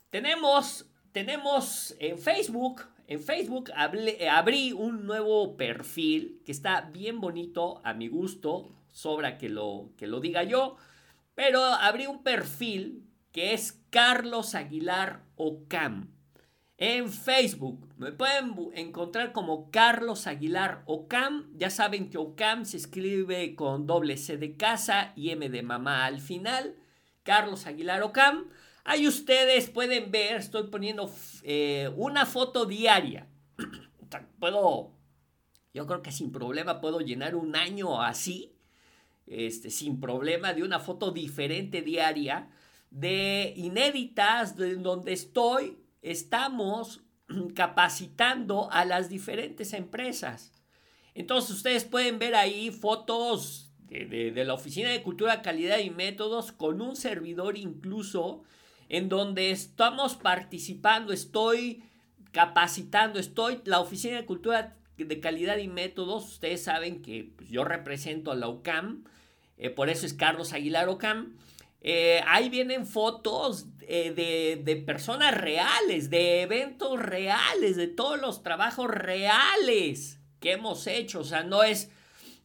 tenemos, 0.09 0.89
tenemos 1.11 1.95
en 1.99 2.17
Facebook, 2.17 2.83
en 3.09 3.19
Facebook 3.23 3.71
eh, 3.75 4.29
abrí 4.29 4.71
un 4.71 5.07
nuevo 5.07 5.57
perfil 5.57 6.43
que 6.45 6.51
está 6.51 6.81
bien 6.81 7.19
bonito 7.19 7.81
a 7.83 7.95
mi 7.95 8.07
gusto, 8.07 8.69
sobra 8.91 9.39
que 9.39 9.49
lo, 9.49 9.89
que 9.97 10.05
lo 10.05 10.19
diga 10.19 10.43
yo, 10.43 10.77
pero 11.33 11.63
abrí 11.63 12.05
un 12.05 12.21
perfil 12.21 13.03
que 13.31 13.55
es 13.55 13.81
Carlos 13.89 14.53
Aguilar 14.53 15.23
Ocam. 15.37 16.11
En 16.77 17.11
Facebook 17.11 17.91
me 17.97 18.11
pueden 18.11 18.53
encontrar 18.75 19.31
como 19.31 19.71
Carlos 19.71 20.27
Aguilar 20.27 20.83
Ocam. 20.85 21.51
Ya 21.57 21.71
saben 21.71 22.11
que 22.11 22.19
Ocam 22.19 22.63
se 22.63 22.77
escribe 22.77 23.55
con 23.55 23.87
doble 23.87 24.17
C 24.17 24.37
de 24.37 24.55
casa 24.55 25.13
y 25.15 25.31
M 25.31 25.49
de 25.49 25.63
mamá 25.63 26.05
al 26.05 26.19
final. 26.19 26.75
Carlos 27.23 27.65
Aguilar 27.65 28.03
Ocam. 28.03 28.45
Ahí 28.89 29.07
ustedes 29.07 29.69
pueden 29.69 30.09
ver, 30.09 30.37
estoy 30.37 30.63
poniendo 30.63 31.13
eh, 31.43 31.91
una 31.95 32.25
foto 32.25 32.65
diaria. 32.65 33.27
puedo, 34.39 34.95
yo 35.75 35.85
creo 35.85 36.01
que 36.01 36.11
sin 36.11 36.31
problema 36.31 36.81
puedo 36.81 36.99
llenar 36.99 37.35
un 37.35 37.55
año 37.55 38.01
así. 38.01 38.55
Este, 39.27 39.69
sin 39.69 39.99
problema 39.99 40.55
de 40.55 40.63
una 40.63 40.79
foto 40.79 41.11
diferente 41.11 41.83
diaria 41.83 42.49
de 42.89 43.53
inéditas 43.55 44.57
de 44.57 44.75
donde 44.77 45.13
estoy 45.13 45.77
estamos 46.01 47.03
capacitando 47.53 48.71
a 48.71 48.85
las 48.85 49.07
diferentes 49.07 49.73
empresas. 49.73 50.51
Entonces 51.13 51.51
ustedes 51.57 51.85
pueden 51.85 52.17
ver 52.17 52.33
ahí 52.33 52.71
fotos 52.71 53.71
de, 53.87 54.31
la 54.43 54.55
Oficina 54.55 54.89
de 54.89 55.03
Cultura, 55.03 55.43
Calidad 55.43 55.77
y 55.77 55.91
Métodos 55.91 56.51
con 56.51 56.81
un 56.81 56.95
servidor 56.95 57.55
incluso 57.55 58.45
en 58.89 59.07
donde 59.07 59.51
estamos 59.51 60.15
participando, 60.15 61.13
estoy 61.13 61.83
capacitando, 62.31 63.19
estoy, 63.19 63.61
la 63.65 63.79
Oficina 63.79 64.17
de 64.17 64.25
Cultura, 64.25 64.75
de 64.97 65.19
calidad 65.19 65.57
y 65.57 65.67
métodos, 65.67 66.25
ustedes 66.25 66.63
saben 66.63 67.01
que 67.01 67.31
pues, 67.37 67.49
yo 67.49 67.63
represento 67.63 68.31
a 68.31 68.35
la 68.35 68.49
UCAM, 68.49 69.05
eh, 69.57 69.69
por 69.69 69.89
eso 69.89 70.05
es 70.05 70.13
Carlos 70.13 70.53
Aguilar 70.53 70.89
UCAM. 70.89 71.37
Eh, 71.81 72.21
ahí 72.27 72.49
vienen 72.49 72.85
fotos 72.85 73.67
eh, 73.81 74.11
de, 74.11 74.61
de, 74.61 74.75
personas 74.75 75.33
reales, 75.33 76.09
de 76.09 76.41
eventos 76.41 76.99
reales, 76.99 77.77
de 77.77 77.87
todos 77.87 78.19
los 78.19 78.43
trabajos 78.43 78.89
reales 78.89 80.19
que 80.41 80.53
hemos 80.53 80.87
hecho. 80.87 81.21
O 81.21 81.23
sea, 81.23 81.43
no 81.43 81.63
es, 81.63 81.89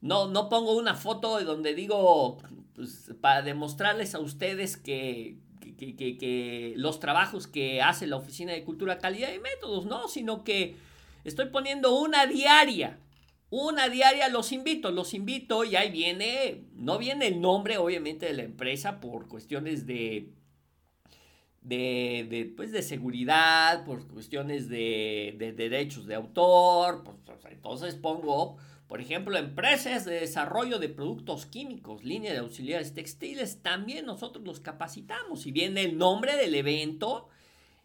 no, 0.00 0.28
no 0.28 0.48
pongo 0.48 0.76
una 0.76 0.94
foto 0.94 1.40
donde 1.40 1.74
digo, 1.74 2.38
pues, 2.74 3.12
para 3.20 3.42
demostrarles 3.42 4.14
a 4.14 4.20
ustedes 4.20 4.76
que, 4.76 5.38
que, 5.76 6.74
los 6.76 7.00
trabajos 7.00 7.46
que 7.46 7.82
hace 7.82 8.06
la 8.06 8.16
Oficina 8.16 8.52
de 8.52 8.64
Cultura, 8.64 8.98
Calidad 8.98 9.32
y 9.32 9.38
Métodos, 9.38 9.86
no, 9.86 10.08
sino 10.08 10.44
que 10.44 10.76
estoy 11.24 11.46
poniendo 11.46 11.98
una 11.98 12.26
diaria. 12.26 12.98
Una 13.50 13.88
diaria 13.88 14.28
los 14.28 14.50
invito, 14.50 14.90
los 14.90 15.14
invito 15.14 15.64
y 15.64 15.76
ahí 15.76 15.90
viene, 15.90 16.64
no 16.74 16.98
viene 16.98 17.28
el 17.28 17.40
nombre 17.40 17.78
obviamente 17.78 18.26
de 18.26 18.32
la 18.32 18.42
empresa 18.42 19.00
por 19.00 19.28
cuestiones 19.28 19.86
de, 19.86 20.30
de, 21.60 22.26
de, 22.28 22.52
pues 22.56 22.72
de 22.72 22.82
seguridad, 22.82 23.84
por 23.84 24.08
cuestiones 24.08 24.68
de, 24.68 25.36
de 25.38 25.52
derechos 25.52 26.06
de 26.06 26.14
autor, 26.14 27.04
pues, 27.04 27.16
entonces 27.50 27.94
pongo, 27.94 28.58
por 28.86 29.00
ejemplo, 29.00 29.36
empresas 29.36 30.04
de 30.04 30.20
desarrollo 30.20 30.78
de 30.78 30.88
productos 30.88 31.46
químicos, 31.46 32.04
línea 32.04 32.32
de 32.32 32.38
auxiliares 32.38 32.94
textiles, 32.94 33.62
también 33.62 34.06
nosotros 34.06 34.44
los 34.44 34.60
capacitamos 34.60 35.46
y 35.46 35.52
viene 35.52 35.82
el 35.82 35.98
nombre 35.98 36.36
del 36.36 36.54
evento, 36.54 37.28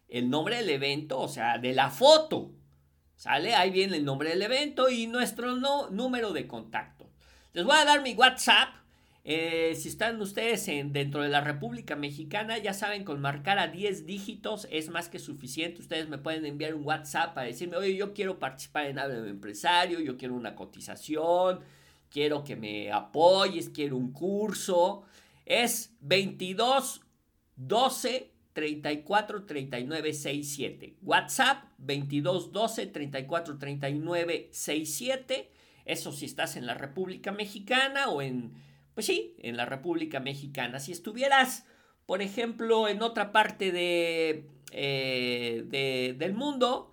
el 0.08 0.28
nombre 0.28 0.56
del 0.56 0.70
evento, 0.70 1.18
o 1.18 1.28
sea, 1.28 1.58
de 1.58 1.72
la 1.72 1.90
foto, 1.90 2.52
¿Sale? 3.20 3.54
Ahí 3.54 3.70
viene 3.70 3.98
el 3.98 4.04
nombre 4.06 4.30
del 4.30 4.40
evento 4.40 4.88
y 4.88 5.06
nuestro 5.06 5.54
número 5.90 6.32
de 6.32 6.46
contacto. 6.46 7.10
Les 7.52 7.66
voy 7.66 7.76
a 7.76 7.84
dar 7.84 8.00
mi 8.00 8.14
WhatsApp. 8.14 8.70
Eh, 9.22 9.74
si 9.76 9.88
están 9.88 10.20
ustedes 10.22 10.66
en, 10.68 10.92
dentro 10.92 11.22
de 11.22 11.28
la 11.28 11.42
República 11.42 11.94
Mexicana, 11.94 12.56
ya 12.58 12.72
saben, 12.72 13.04
con 13.04 13.20
marcar 13.20 13.58
a 13.58 13.68
10 13.68 14.06
dígitos 14.06 14.66
es 14.70 14.88
más 14.88 15.08
que 15.08 15.18
suficiente. 15.18 15.80
Ustedes 15.80 16.08
me 16.08 16.18
pueden 16.18 16.46
enviar 16.46 16.74
un 16.74 16.84
WhatsApp 16.84 17.34
para 17.34 17.46
decirme, 17.46 17.76
oye, 17.76 17.96
yo 17.96 18.14
quiero 18.14 18.38
participar 18.38 18.86
en 18.86 18.98
Habla 18.98 19.20
de 19.20 19.30
Empresario, 19.30 20.00
yo 20.00 20.16
quiero 20.16 20.34
una 20.34 20.54
cotización, 20.54 21.60
quiero 22.08 22.44
que 22.44 22.56
me 22.56 22.90
apoyes, 22.92 23.68
quiero 23.68 23.96
un 23.96 24.12
curso. 24.12 25.04
Es 25.44 25.94
22 26.00 27.02
12 27.56 28.30
34 28.54 29.44
39 29.44 30.14
67. 30.14 30.96
WhatsApp 31.02 31.64
22 31.78 32.52
12 32.52 32.86
34 32.86 33.58
39 33.58 34.48
67. 34.50 35.50
Eso 35.84 36.12
si 36.12 36.24
estás 36.24 36.56
en 36.56 36.66
la 36.66 36.74
República 36.74 37.32
Mexicana 37.32 38.08
o 38.08 38.22
en, 38.22 38.54
pues 39.00 39.06
sí, 39.06 39.34
en 39.38 39.56
la 39.56 39.64
República 39.64 40.20
Mexicana. 40.20 40.78
Si 40.78 40.92
estuvieras, 40.92 41.64
por 42.04 42.20
ejemplo, 42.20 42.86
en 42.86 43.00
otra 43.00 43.32
parte 43.32 43.72
de, 43.72 44.46
eh, 44.72 45.64
de 45.68 46.14
del 46.18 46.34
mundo, 46.34 46.90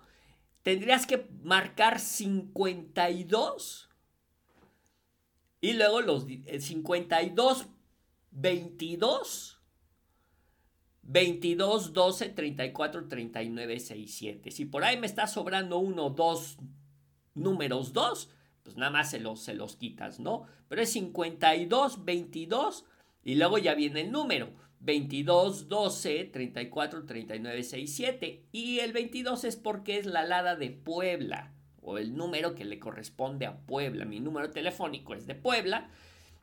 tendrías 0.62 1.04
que 1.04 1.28
marcar 1.42 2.00
52 2.00 3.90
y 5.60 5.74
luego 5.74 6.00
los 6.00 6.24
52 6.60 7.66
22 8.30 9.60
22, 11.02 11.92
12, 11.92 12.28
34, 12.30 13.06
39, 13.06 13.80
67. 13.80 14.50
Si 14.50 14.64
por 14.64 14.82
ahí 14.82 14.96
me 14.96 15.06
está 15.06 15.26
sobrando 15.26 15.76
uno, 15.76 16.08
dos 16.08 16.56
números 17.34 17.92
2, 17.92 18.30
pues 18.68 18.76
nada 18.76 18.90
más 18.90 19.10
se 19.10 19.18
los, 19.18 19.40
se 19.40 19.54
los 19.54 19.76
quitas, 19.76 20.20
¿no? 20.20 20.42
Pero 20.68 20.82
es 20.82 20.92
52, 20.92 22.04
22 22.04 22.84
y 23.24 23.36
luego 23.36 23.56
ya 23.56 23.74
viene 23.74 24.02
el 24.02 24.12
número. 24.12 24.50
22, 24.80 25.68
12, 25.68 26.24
34, 26.24 27.06
39, 27.06 27.62
67. 27.62 28.44
Y 28.52 28.80
el 28.80 28.92
22 28.92 29.44
es 29.44 29.56
porque 29.56 29.96
es 29.96 30.04
la 30.04 30.20
alada 30.20 30.54
de 30.54 30.68
Puebla, 30.68 31.54
o 31.80 31.96
el 31.96 32.14
número 32.14 32.54
que 32.54 32.66
le 32.66 32.78
corresponde 32.78 33.46
a 33.46 33.56
Puebla. 33.56 34.04
Mi 34.04 34.20
número 34.20 34.50
telefónico 34.50 35.14
es 35.14 35.26
de 35.26 35.34
Puebla. 35.34 35.88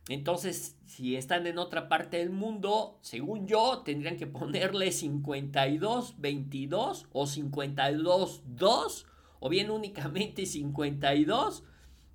Entonces, 0.10 0.78
si 0.88 1.16
están 1.16 1.46
en 1.46 1.60
otra 1.60 1.88
parte 1.88 2.18
del 2.18 2.32
mundo, 2.32 2.98
según 3.02 3.46
yo, 3.46 3.84
tendrían 3.86 4.18
que 4.18 4.26
ponerle 4.26 4.92
52, 4.92 6.16
22 6.18 7.06
o 7.12 7.28
52, 7.28 8.42
2 8.48 9.06
o 9.42 9.50
bien 9.50 9.70
únicamente 9.70 10.48
52 10.48 11.64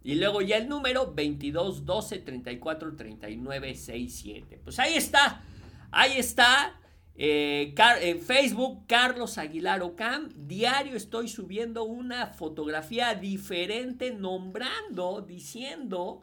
y 0.03 0.15
luego 0.15 0.41
ya 0.41 0.57
el 0.57 0.69
número 0.69 1.13
22, 1.13 1.85
12, 1.85 2.19
34, 2.19 2.97
39, 2.97 3.75
67. 3.75 4.61
Pues 4.65 4.79
ahí 4.79 4.95
está, 4.95 5.43
ahí 5.91 6.17
está. 6.17 6.77
Eh, 7.23 7.75
en 8.01 8.21
Facebook, 8.21 8.87
Carlos 8.87 9.37
Aguilar 9.37 9.83
Ocam, 9.83 10.31
diario 10.35 10.97
estoy 10.97 11.29
subiendo 11.29 11.85
una 11.85 12.29
fotografía 12.29 13.15
diferente, 13.15 14.11
nombrando, 14.11 15.21
diciendo 15.21 16.23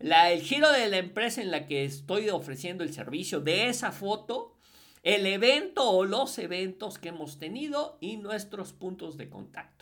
el 0.00 0.40
giro 0.40 0.72
de 0.72 0.88
la 0.88 0.96
empresa 0.96 1.42
en 1.42 1.50
la 1.50 1.66
que 1.66 1.84
estoy 1.84 2.30
ofreciendo 2.30 2.84
el 2.84 2.94
servicio, 2.94 3.40
de 3.40 3.68
esa 3.68 3.92
foto, 3.92 4.54
el 5.02 5.26
evento 5.26 5.90
o 5.90 6.06
los 6.06 6.38
eventos 6.38 6.98
que 6.98 7.10
hemos 7.10 7.38
tenido 7.38 7.98
y 8.00 8.16
nuestros 8.16 8.72
puntos 8.72 9.18
de 9.18 9.28
contacto. 9.28 9.79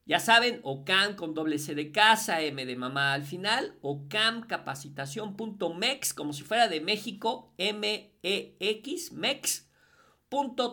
Ya 0.06 0.20
saben, 0.20 0.60
OCAM 0.64 1.16
con 1.16 1.34
doble 1.34 1.58
C 1.58 1.74
de 1.74 1.94
casa, 1.94 2.42
M 2.42 2.66
de 2.66 2.76
mamá 2.76 3.14
al 3.14 3.24
final, 3.24 3.78
ocamcapacitación.mex, 3.82 6.14
como 6.14 6.34
si 6.34 6.44
fuera 6.44 6.68
de 6.68 6.82
México, 6.82 7.54
M-E-X, 7.58 9.14
mex.tl, 9.14 9.70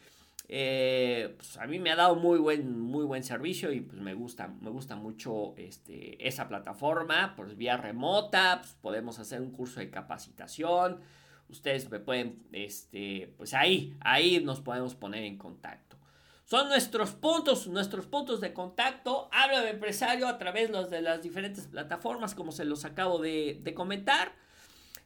eh, 0.49 1.33
pues 1.35 1.57
a 1.57 1.67
mí 1.67 1.77
me 1.77 1.91
ha 1.91 1.95
dado 1.97 2.15
muy 2.15 2.39
buen, 2.39 2.79
muy 2.79 3.03
buen 3.03 3.23
servicio 3.23 3.71
y 3.73 3.81
pues 3.81 4.01
me 4.01 4.13
gusta, 4.13 4.47
me 4.61 4.69
gusta 4.69 4.95
mucho 4.95 5.53
este, 5.57 6.25
esa 6.25 6.47
plataforma, 6.47 7.33
pues 7.35 7.57
vía 7.57 7.75
remota, 7.75 8.59
pues 8.61 8.73
podemos 8.75 9.19
hacer 9.19 9.41
un 9.41 9.51
curso 9.51 9.81
de 9.81 9.89
capacitación, 9.89 11.01
ustedes 11.49 11.89
me 11.89 11.99
pueden, 11.99 12.43
este, 12.51 13.33
pues 13.37 13.53
ahí, 13.53 13.95
ahí 14.01 14.39
nos 14.43 14.61
podemos 14.61 14.95
poner 14.95 15.23
en 15.23 15.37
contacto. 15.37 15.97
Son 16.45 16.69
nuestros 16.69 17.11
puntos, 17.11 17.67
nuestros 17.67 18.05
puntos 18.05 18.39
de 18.39 18.53
contacto. 18.53 19.27
Habla 19.33 19.61
de 19.61 19.71
empresario 19.71 20.27
a 20.27 20.37
través 20.37 20.71
de 20.89 21.01
las 21.01 21.21
diferentes 21.21 21.67
plataformas, 21.67 22.35
como 22.35 22.53
se 22.53 22.63
los 22.63 22.85
acabo 22.85 23.19
de, 23.19 23.59
de 23.61 23.73
comentar, 23.73 24.33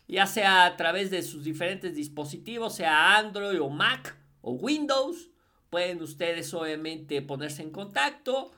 ya 0.08 0.28
sea 0.28 0.66
a 0.66 0.78
través 0.78 1.10
de 1.10 1.24
sus 1.24 1.44
diferentes 1.44 1.96
dispositivos, 1.96 2.76
sea 2.76 3.18
Android 3.18 3.60
o 3.60 3.70
Mac 3.70 4.16
o 4.42 4.52
Windows. 4.52 5.30
Pueden 5.72 6.04
ustedes 6.04 6.54
obviamente 6.54 7.22
ponerse 7.24 7.64
en 7.64 7.72
contacto. 7.72 8.52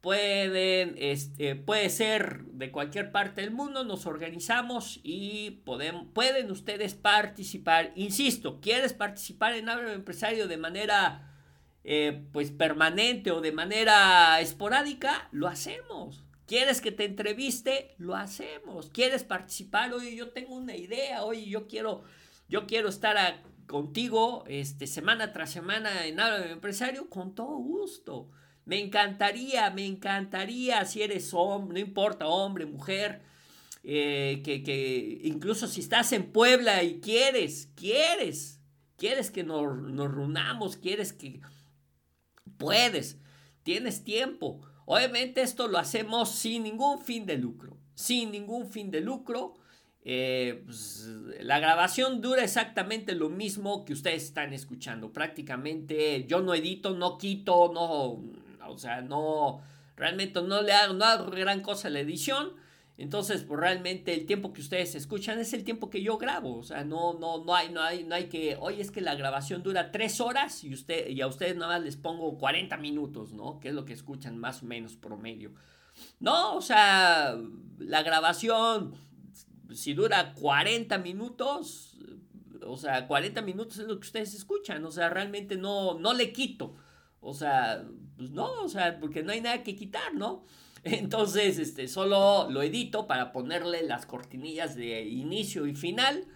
Pueden, 0.00 0.94
este, 0.96 1.56
puede 1.56 1.90
ser 1.90 2.44
de 2.44 2.70
cualquier 2.70 3.12
parte 3.12 3.42
del 3.42 3.50
mundo, 3.50 3.84
nos 3.84 4.06
organizamos 4.06 4.98
y 5.02 5.62
pueden, 5.64 6.50
ustedes 6.50 6.94
participar. 6.94 7.92
Insisto, 7.96 8.60
¿quieres 8.62 8.94
participar 8.94 9.54
en 9.54 9.68
Habla 9.68 9.92
Empresario 9.92 10.48
de 10.48 10.56
manera 10.56 11.36
eh, 11.84 12.24
pues 12.32 12.50
permanente 12.50 13.30
o 13.30 13.42
de 13.42 13.52
manera 13.52 14.40
esporádica? 14.40 15.28
Lo 15.32 15.48
hacemos. 15.48 16.24
¿Quieres 16.46 16.80
que 16.80 16.92
te 16.92 17.04
entreviste? 17.04 17.94
Lo 17.98 18.16
hacemos. 18.16 18.90
¿Quieres 18.90 19.22
participar? 19.22 19.92
Oye, 19.92 20.16
yo 20.16 20.30
tengo 20.30 20.56
una 20.56 20.74
idea. 20.74 21.24
Oye, 21.24 21.46
yo 21.46 21.68
quiero, 21.68 22.04
yo 22.48 22.66
quiero 22.66 22.88
estar 22.88 23.42
contigo 23.66 24.44
este, 24.48 24.86
semana 24.86 25.32
tras 25.32 25.50
semana 25.50 26.06
en 26.06 26.18
Habla 26.18 26.40
de 26.40 26.50
Empresario. 26.50 27.08
Con 27.08 27.34
todo 27.34 27.56
gusto. 27.58 28.30
Me 28.64 28.80
encantaría, 28.80 29.70
me 29.70 29.86
encantaría 29.86 30.84
si 30.84 31.02
eres 31.02 31.32
hombre, 31.34 31.80
no 31.80 31.86
importa, 31.86 32.26
hombre, 32.26 32.66
mujer. 32.66 33.22
Eh, 33.82 34.42
que, 34.44 34.62
que, 34.62 35.20
incluso 35.24 35.66
si 35.66 35.80
estás 35.80 36.12
en 36.12 36.30
Puebla 36.30 36.82
y 36.82 37.00
quieres, 37.00 37.70
quieres, 37.74 38.60
quieres 38.96 39.30
que 39.30 39.42
nos, 39.42 39.76
nos 39.78 40.14
reunamos, 40.14 40.76
quieres 40.76 41.14
que 41.14 41.40
puedes, 42.58 43.16
tienes 43.62 44.04
tiempo 44.04 44.60
Obviamente 44.92 45.40
esto 45.42 45.68
lo 45.68 45.78
hacemos 45.78 46.30
sin 46.30 46.64
ningún 46.64 46.98
fin 46.98 47.24
de 47.24 47.38
lucro, 47.38 47.78
sin 47.94 48.32
ningún 48.32 48.68
fin 48.68 48.90
de 48.90 49.00
lucro. 49.00 49.54
Eh, 50.02 50.62
pues, 50.64 51.06
la 51.42 51.60
grabación 51.60 52.20
dura 52.20 52.42
exactamente 52.42 53.14
lo 53.14 53.28
mismo 53.28 53.84
que 53.84 53.92
ustedes 53.92 54.24
están 54.24 54.52
escuchando. 54.52 55.12
Prácticamente 55.12 56.26
yo 56.26 56.40
no 56.40 56.54
edito, 56.54 56.90
no 56.90 57.18
quito, 57.18 57.70
no, 57.72 58.20
o 58.70 58.78
sea, 58.78 59.00
no, 59.02 59.60
realmente 59.96 60.40
no 60.42 60.62
le 60.62 60.72
hago, 60.72 60.94
no 60.94 61.04
hago 61.04 61.30
gran 61.30 61.60
cosa 61.60 61.88
a 61.88 61.90
la 61.90 62.00
edición. 62.00 62.52
Entonces, 63.00 63.44
pues 63.44 63.58
realmente 63.58 64.12
el 64.12 64.26
tiempo 64.26 64.52
que 64.52 64.60
ustedes 64.60 64.94
escuchan 64.94 65.38
es 65.38 65.54
el 65.54 65.64
tiempo 65.64 65.88
que 65.88 66.02
yo 66.02 66.18
grabo. 66.18 66.58
O 66.58 66.62
sea, 66.62 66.84
no, 66.84 67.14
no, 67.14 67.42
no 67.42 67.54
hay, 67.54 67.70
no 67.70 67.80
hay, 67.80 68.04
no 68.04 68.14
hay 68.14 68.28
que, 68.28 68.58
oye, 68.60 68.82
es 68.82 68.90
que 68.90 69.00
la 69.00 69.14
grabación 69.14 69.62
dura 69.62 69.90
tres 69.90 70.20
horas 70.20 70.64
y 70.64 70.74
usted, 70.74 71.08
y 71.08 71.22
a 71.22 71.26
ustedes 71.26 71.56
nada 71.56 71.78
más 71.78 71.82
les 71.82 71.96
pongo 71.96 72.36
40 72.36 72.76
minutos, 72.76 73.32
¿no? 73.32 73.58
Que 73.58 73.68
es 73.68 73.74
lo 73.74 73.86
que 73.86 73.94
escuchan 73.94 74.36
más 74.36 74.62
o 74.62 74.66
menos 74.66 74.96
promedio. 74.96 75.52
No, 76.18 76.56
o 76.56 76.60
sea, 76.60 77.38
la 77.78 78.02
grabación, 78.02 78.94
si 79.72 79.94
dura 79.94 80.34
40 80.34 80.98
minutos, 80.98 81.96
o 82.66 82.76
sea, 82.76 83.06
40 83.06 83.40
minutos 83.42 83.78
es 83.78 83.86
lo 83.86 83.98
que 83.98 84.06
ustedes 84.06 84.34
escuchan. 84.34 84.84
O 84.84 84.90
sea, 84.90 85.08
realmente 85.08 85.56
no, 85.56 85.98
no 85.98 86.12
le 86.12 86.32
quito. 86.32 86.76
O 87.20 87.34
sea, 87.34 87.84
pues 88.16 88.30
no, 88.30 88.50
o 88.62 88.68
sea, 88.68 88.98
porque 88.98 89.22
no 89.22 89.32
hay 89.32 89.40
nada 89.40 89.62
que 89.62 89.76
quitar, 89.76 90.14
¿no? 90.14 90.44
Entonces, 90.84 91.58
este, 91.58 91.88
solo 91.88 92.50
lo 92.50 92.62
edito 92.62 93.06
para 93.06 93.32
ponerle 93.32 93.82
las 93.82 94.06
cortinillas 94.06 94.76
de 94.76 95.02
inicio 95.02 95.66
y 95.66 95.74
final, 95.74 96.26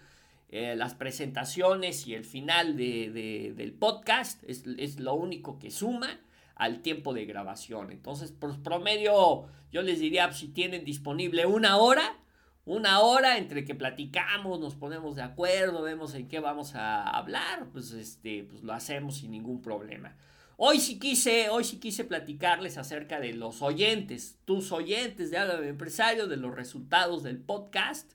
eh, 0.49 0.75
las 0.75 0.93
presentaciones 0.93 2.05
y 2.07 2.13
el 2.13 2.23
final 2.23 2.77
del 2.77 3.75
podcast. 3.79 4.43
Es, 4.47 4.99
lo 4.99 5.15
único 5.15 5.57
que 5.57 5.71
suma 5.71 6.19
al 6.55 6.81
tiempo 6.81 7.13
de 7.13 7.25
grabación. 7.25 7.91
Entonces, 7.91 8.31
por 8.31 8.61
promedio, 8.61 9.45
yo 9.71 9.81
les 9.81 9.99
diría, 9.99 10.31
si 10.31 10.49
tienen 10.49 10.85
disponible 10.85 11.45
una 11.45 11.77
hora, 11.77 12.17
una 12.65 12.99
hora 12.99 13.37
entre 13.37 13.65
que 13.65 13.75
platicamos, 13.75 14.59
nos 14.59 14.75
ponemos 14.75 15.15
de 15.15 15.23
acuerdo, 15.23 15.81
vemos 15.81 16.13
en 16.13 16.27
qué 16.27 16.39
vamos 16.39 16.75
a 16.75 17.03
hablar, 17.09 17.67
pues, 17.71 17.91
este, 17.91 18.43
pues 18.43 18.63
lo 18.63 18.73
hacemos 18.73 19.17
sin 19.17 19.31
ningún 19.31 19.61
problema. 19.61 20.15
Hoy 20.57 20.79
sí 20.79 20.99
quise, 20.99 21.49
hoy 21.49 21.65
sí 21.65 21.79
quise 21.79 22.05
platicarles 22.05 22.77
acerca 22.77 23.19
de 23.19 23.33
los 23.33 23.61
oyentes, 23.61 24.37
tus 24.45 24.71
oyentes 24.71 25.29
de 25.29 25.37
Háblame 25.37 25.67
Empresario, 25.67 26.27
de 26.27 26.37
los 26.37 26.55
resultados 26.55 27.23
del 27.23 27.39
podcast. 27.39 28.09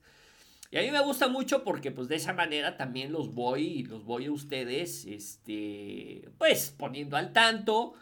Y 0.70 0.78
a 0.78 0.82
mí 0.82 0.90
me 0.90 1.02
gusta 1.02 1.28
mucho 1.28 1.64
porque 1.64 1.90
pues 1.90 2.08
de 2.08 2.16
esa 2.16 2.32
manera 2.32 2.78
también 2.78 3.12
los 3.12 3.34
voy, 3.34 3.82
los 3.82 4.04
voy 4.04 4.26
a 4.26 4.32
ustedes, 4.32 5.04
este, 5.04 6.30
pues 6.38 6.74
poniendo 6.74 7.18
al 7.18 7.34
tanto. 7.34 7.92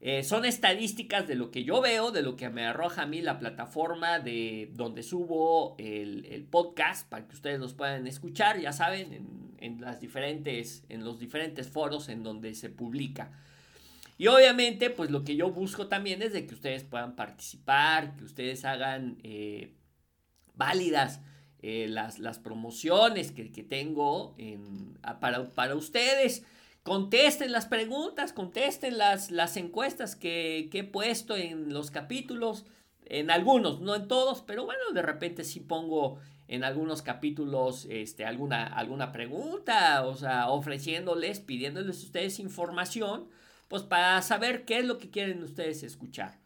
Eh, 0.00 0.22
son 0.22 0.44
estadísticas 0.44 1.26
de 1.26 1.34
lo 1.34 1.50
que 1.50 1.64
yo 1.64 1.80
veo, 1.80 2.12
de 2.12 2.22
lo 2.22 2.36
que 2.36 2.50
me 2.50 2.64
arroja 2.64 3.02
a 3.02 3.06
mí 3.06 3.20
la 3.20 3.40
plataforma 3.40 4.20
de 4.20 4.70
donde 4.74 5.02
subo 5.02 5.74
el, 5.76 6.46
podcast 6.48 7.08
para 7.08 7.26
que 7.26 7.34
ustedes 7.34 7.58
los 7.58 7.74
puedan 7.74 8.06
escuchar, 8.06 8.60
ya 8.60 8.72
saben, 8.72 9.12
en, 9.12 9.56
en, 9.58 9.80
las 9.80 9.98
diferentes, 9.98 10.84
en 10.88 11.02
los 11.02 11.18
diferentes 11.18 11.68
foros 11.68 12.08
en 12.08 12.22
donde 12.22 12.54
se 12.54 12.70
publica. 12.70 13.32
Y 14.18 14.26
obviamente, 14.26 14.90
pues 14.90 15.12
lo 15.12 15.22
que 15.22 15.36
yo 15.36 15.52
busco 15.52 15.86
también 15.86 16.22
es 16.22 16.32
de 16.32 16.44
que 16.44 16.54
ustedes 16.54 16.82
puedan 16.82 17.14
participar, 17.14 18.16
que 18.16 18.24
ustedes 18.24 18.64
hagan 18.64 19.18
eh, 19.22 19.76
válidas 20.56 21.20
eh, 21.62 21.86
las, 21.88 22.18
las, 22.18 22.40
promociones 22.40 23.30
que, 23.30 23.44
tengo 23.62 24.36
para, 25.20 25.44
para, 25.50 25.76
ustedes. 25.76 26.44
Contesten 26.82 27.52
las 27.52 27.66
preguntas, 27.66 28.32
contesten 28.32 28.98
las, 28.98 29.30
las 29.30 29.56
encuestas 29.56 30.16
que, 30.16 30.68
he 30.72 30.84
puesto 30.84 31.36
en 31.36 31.72
los 31.72 31.92
capítulos, 31.92 32.64
en 33.04 33.30
algunos, 33.30 33.80
no 33.80 33.94
en 33.94 34.08
todos, 34.08 34.42
pero 34.42 34.64
bueno, 34.64 34.82
de 34.94 35.02
repente 35.02 35.44
sí 35.44 35.60
pongo 35.60 36.18
en 36.48 36.64
algunos 36.64 37.02
capítulos 37.02 37.86
este, 37.88 38.24
alguna, 38.24 38.66
alguna 38.66 39.12
pregunta, 39.12 40.04
o 40.06 40.16
sea, 40.16 40.48
ofreciéndoles, 40.48 41.38
pidiéndoles 41.38 42.00
a 42.00 42.06
ustedes 42.06 42.40
información 42.40 43.28
pues 43.68 43.82
para 43.82 44.20
saber 44.22 44.64
qué 44.64 44.78
es 44.78 44.84
lo 44.84 44.98
que 44.98 45.10
quieren 45.10 45.42
ustedes 45.42 45.82
escuchar. 45.82 46.38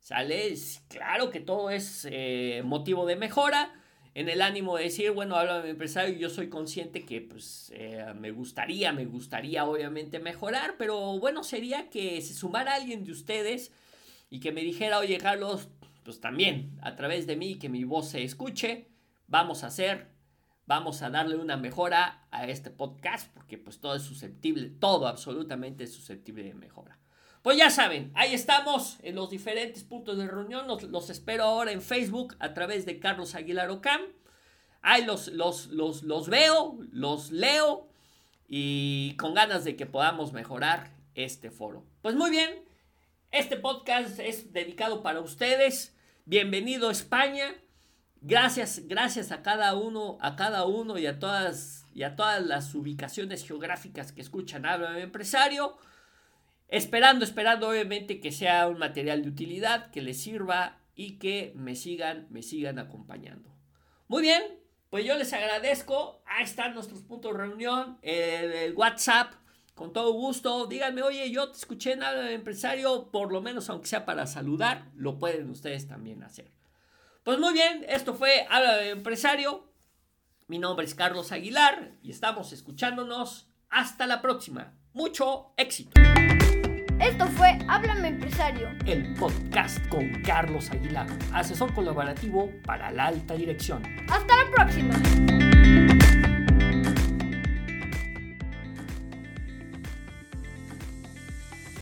¿Sale? 0.00 0.54
Claro 0.88 1.30
que 1.30 1.40
todo 1.40 1.70
es 1.70 2.06
eh, 2.10 2.62
motivo 2.64 3.04
de 3.04 3.16
mejora. 3.16 3.74
En 4.14 4.28
el 4.28 4.42
ánimo 4.42 4.76
de 4.76 4.84
decir, 4.84 5.10
bueno, 5.12 5.36
habla 5.36 5.60
mi 5.60 5.70
empresario, 5.70 6.16
yo 6.16 6.30
soy 6.30 6.48
consciente 6.48 7.04
que 7.04 7.20
pues 7.20 7.70
eh, 7.74 8.04
me 8.18 8.30
gustaría, 8.32 8.92
me 8.92 9.04
gustaría 9.04 9.64
obviamente 9.64 10.18
mejorar, 10.18 10.76
pero 10.76 11.18
bueno, 11.18 11.44
sería 11.44 11.88
que 11.90 12.20
se 12.20 12.34
sumara 12.34 12.74
alguien 12.74 13.04
de 13.04 13.12
ustedes 13.12 13.70
y 14.30 14.40
que 14.40 14.50
me 14.50 14.62
dijera, 14.62 14.98
oye 14.98 15.18
Carlos, 15.18 15.68
pues 16.04 16.20
también 16.20 16.78
a 16.82 16.96
través 16.96 17.26
de 17.26 17.36
mí, 17.36 17.58
que 17.58 17.68
mi 17.68 17.84
voz 17.84 18.08
se 18.08 18.24
escuche, 18.24 18.88
vamos 19.28 19.62
a 19.62 19.68
hacer 19.68 20.08
vamos 20.68 21.00
a 21.00 21.08
darle 21.08 21.36
una 21.36 21.56
mejora 21.56 22.26
a 22.30 22.46
este 22.46 22.70
podcast 22.70 23.32
porque 23.32 23.56
pues 23.56 23.80
todo 23.80 23.94
es 23.94 24.02
susceptible, 24.02 24.68
todo 24.68 25.08
absolutamente 25.08 25.84
es 25.84 25.94
susceptible 25.94 26.44
de 26.44 26.52
mejora. 26.52 26.98
Pues 27.42 27.56
ya 27.56 27.70
saben, 27.70 28.12
ahí 28.14 28.34
estamos 28.34 28.98
en 29.02 29.14
los 29.14 29.30
diferentes 29.30 29.82
puntos 29.82 30.18
de 30.18 30.26
reunión. 30.26 30.66
Los, 30.90 31.08
espero 31.08 31.44
ahora 31.44 31.72
en 31.72 31.80
Facebook 31.80 32.36
a 32.38 32.52
través 32.52 32.84
de 32.84 33.00
Carlos 33.00 33.34
Aguilar 33.34 33.70
Ocam. 33.70 34.02
Ahí 34.82 35.06
los, 35.06 35.28
los, 35.28 35.68
los, 35.68 36.02
los 36.02 36.28
veo, 36.28 36.78
los 36.92 37.30
leo 37.30 37.88
y 38.46 39.14
con 39.16 39.32
ganas 39.32 39.64
de 39.64 39.74
que 39.74 39.86
podamos 39.86 40.34
mejorar 40.34 40.90
este 41.14 41.50
foro. 41.50 41.86
Pues 42.02 42.14
muy 42.14 42.30
bien, 42.30 42.62
este 43.30 43.56
podcast 43.56 44.18
es 44.18 44.52
dedicado 44.52 45.02
para 45.02 45.20
ustedes. 45.20 45.96
Bienvenido 46.26 46.90
a 46.90 46.92
España. 46.92 47.54
Gracias, 48.20 48.82
gracias 48.86 49.30
a 49.30 49.42
cada 49.42 49.74
uno, 49.76 50.18
a 50.20 50.34
cada 50.34 50.66
uno 50.66 50.98
y 50.98 51.06
a 51.06 51.18
todas 51.18 51.86
y 51.94 52.02
a 52.02 52.16
todas 52.16 52.44
las 52.44 52.74
ubicaciones 52.74 53.46
geográficas 53.46 54.12
que 54.12 54.20
escuchan 54.20 54.66
Habla 54.66 55.00
Empresario. 55.00 55.76
Esperando, 56.68 57.24
esperando 57.24 57.68
obviamente 57.68 58.20
que 58.20 58.30
sea 58.30 58.68
un 58.68 58.78
material 58.78 59.22
de 59.22 59.30
utilidad, 59.30 59.90
que 59.90 60.02
les 60.02 60.20
sirva 60.20 60.78
y 60.94 61.18
que 61.18 61.52
me 61.56 61.74
sigan, 61.74 62.26
me 62.30 62.42
sigan 62.42 62.78
acompañando. 62.78 63.54
Muy 64.06 64.22
bien, 64.22 64.42
pues 64.90 65.04
yo 65.04 65.16
les 65.16 65.32
agradezco. 65.32 66.22
Ahí 66.26 66.44
están 66.44 66.74
nuestros 66.74 67.02
puntos 67.02 67.32
de 67.32 67.38
reunión, 67.38 67.98
el, 68.02 68.74
WhatsApp, 68.74 69.32
con 69.74 69.92
todo 69.92 70.12
gusto. 70.12 70.66
Díganme, 70.66 71.02
oye, 71.02 71.30
yo 71.30 71.50
te 71.50 71.58
escuché 71.58 71.92
en 71.92 72.02
Habla 72.02 72.30
Empresario, 72.32 73.10
por 73.10 73.32
lo 73.32 73.40
menos 73.40 73.70
aunque 73.70 73.88
sea 73.88 74.04
para 74.04 74.26
saludar, 74.26 74.90
lo 74.94 75.18
pueden 75.18 75.50
ustedes 75.50 75.88
también 75.88 76.22
hacer. 76.22 76.57
Pues 77.28 77.38
muy 77.38 77.52
bien, 77.52 77.84
esto 77.90 78.14
fue 78.14 78.46
Habla 78.48 78.78
de 78.78 78.88
Empresario. 78.88 79.70
Mi 80.46 80.58
nombre 80.58 80.86
es 80.86 80.94
Carlos 80.94 81.30
Aguilar 81.30 81.92
y 82.02 82.10
estamos 82.10 82.54
escuchándonos. 82.54 83.50
Hasta 83.68 84.06
la 84.06 84.22
próxima. 84.22 84.72
Mucho 84.94 85.52
éxito. 85.58 86.00
Esto 86.98 87.26
fue 87.26 87.58
Háblame 87.68 88.08
Empresario. 88.08 88.70
El 88.86 89.12
podcast 89.12 89.86
con 89.88 90.22
Carlos 90.22 90.70
Aguilar, 90.70 91.06
asesor 91.34 91.74
colaborativo 91.74 92.50
para 92.64 92.90
la 92.90 93.08
alta 93.08 93.34
dirección. 93.34 93.82
Hasta 94.08 94.34
la 94.34 94.50
próxima. 94.50 95.97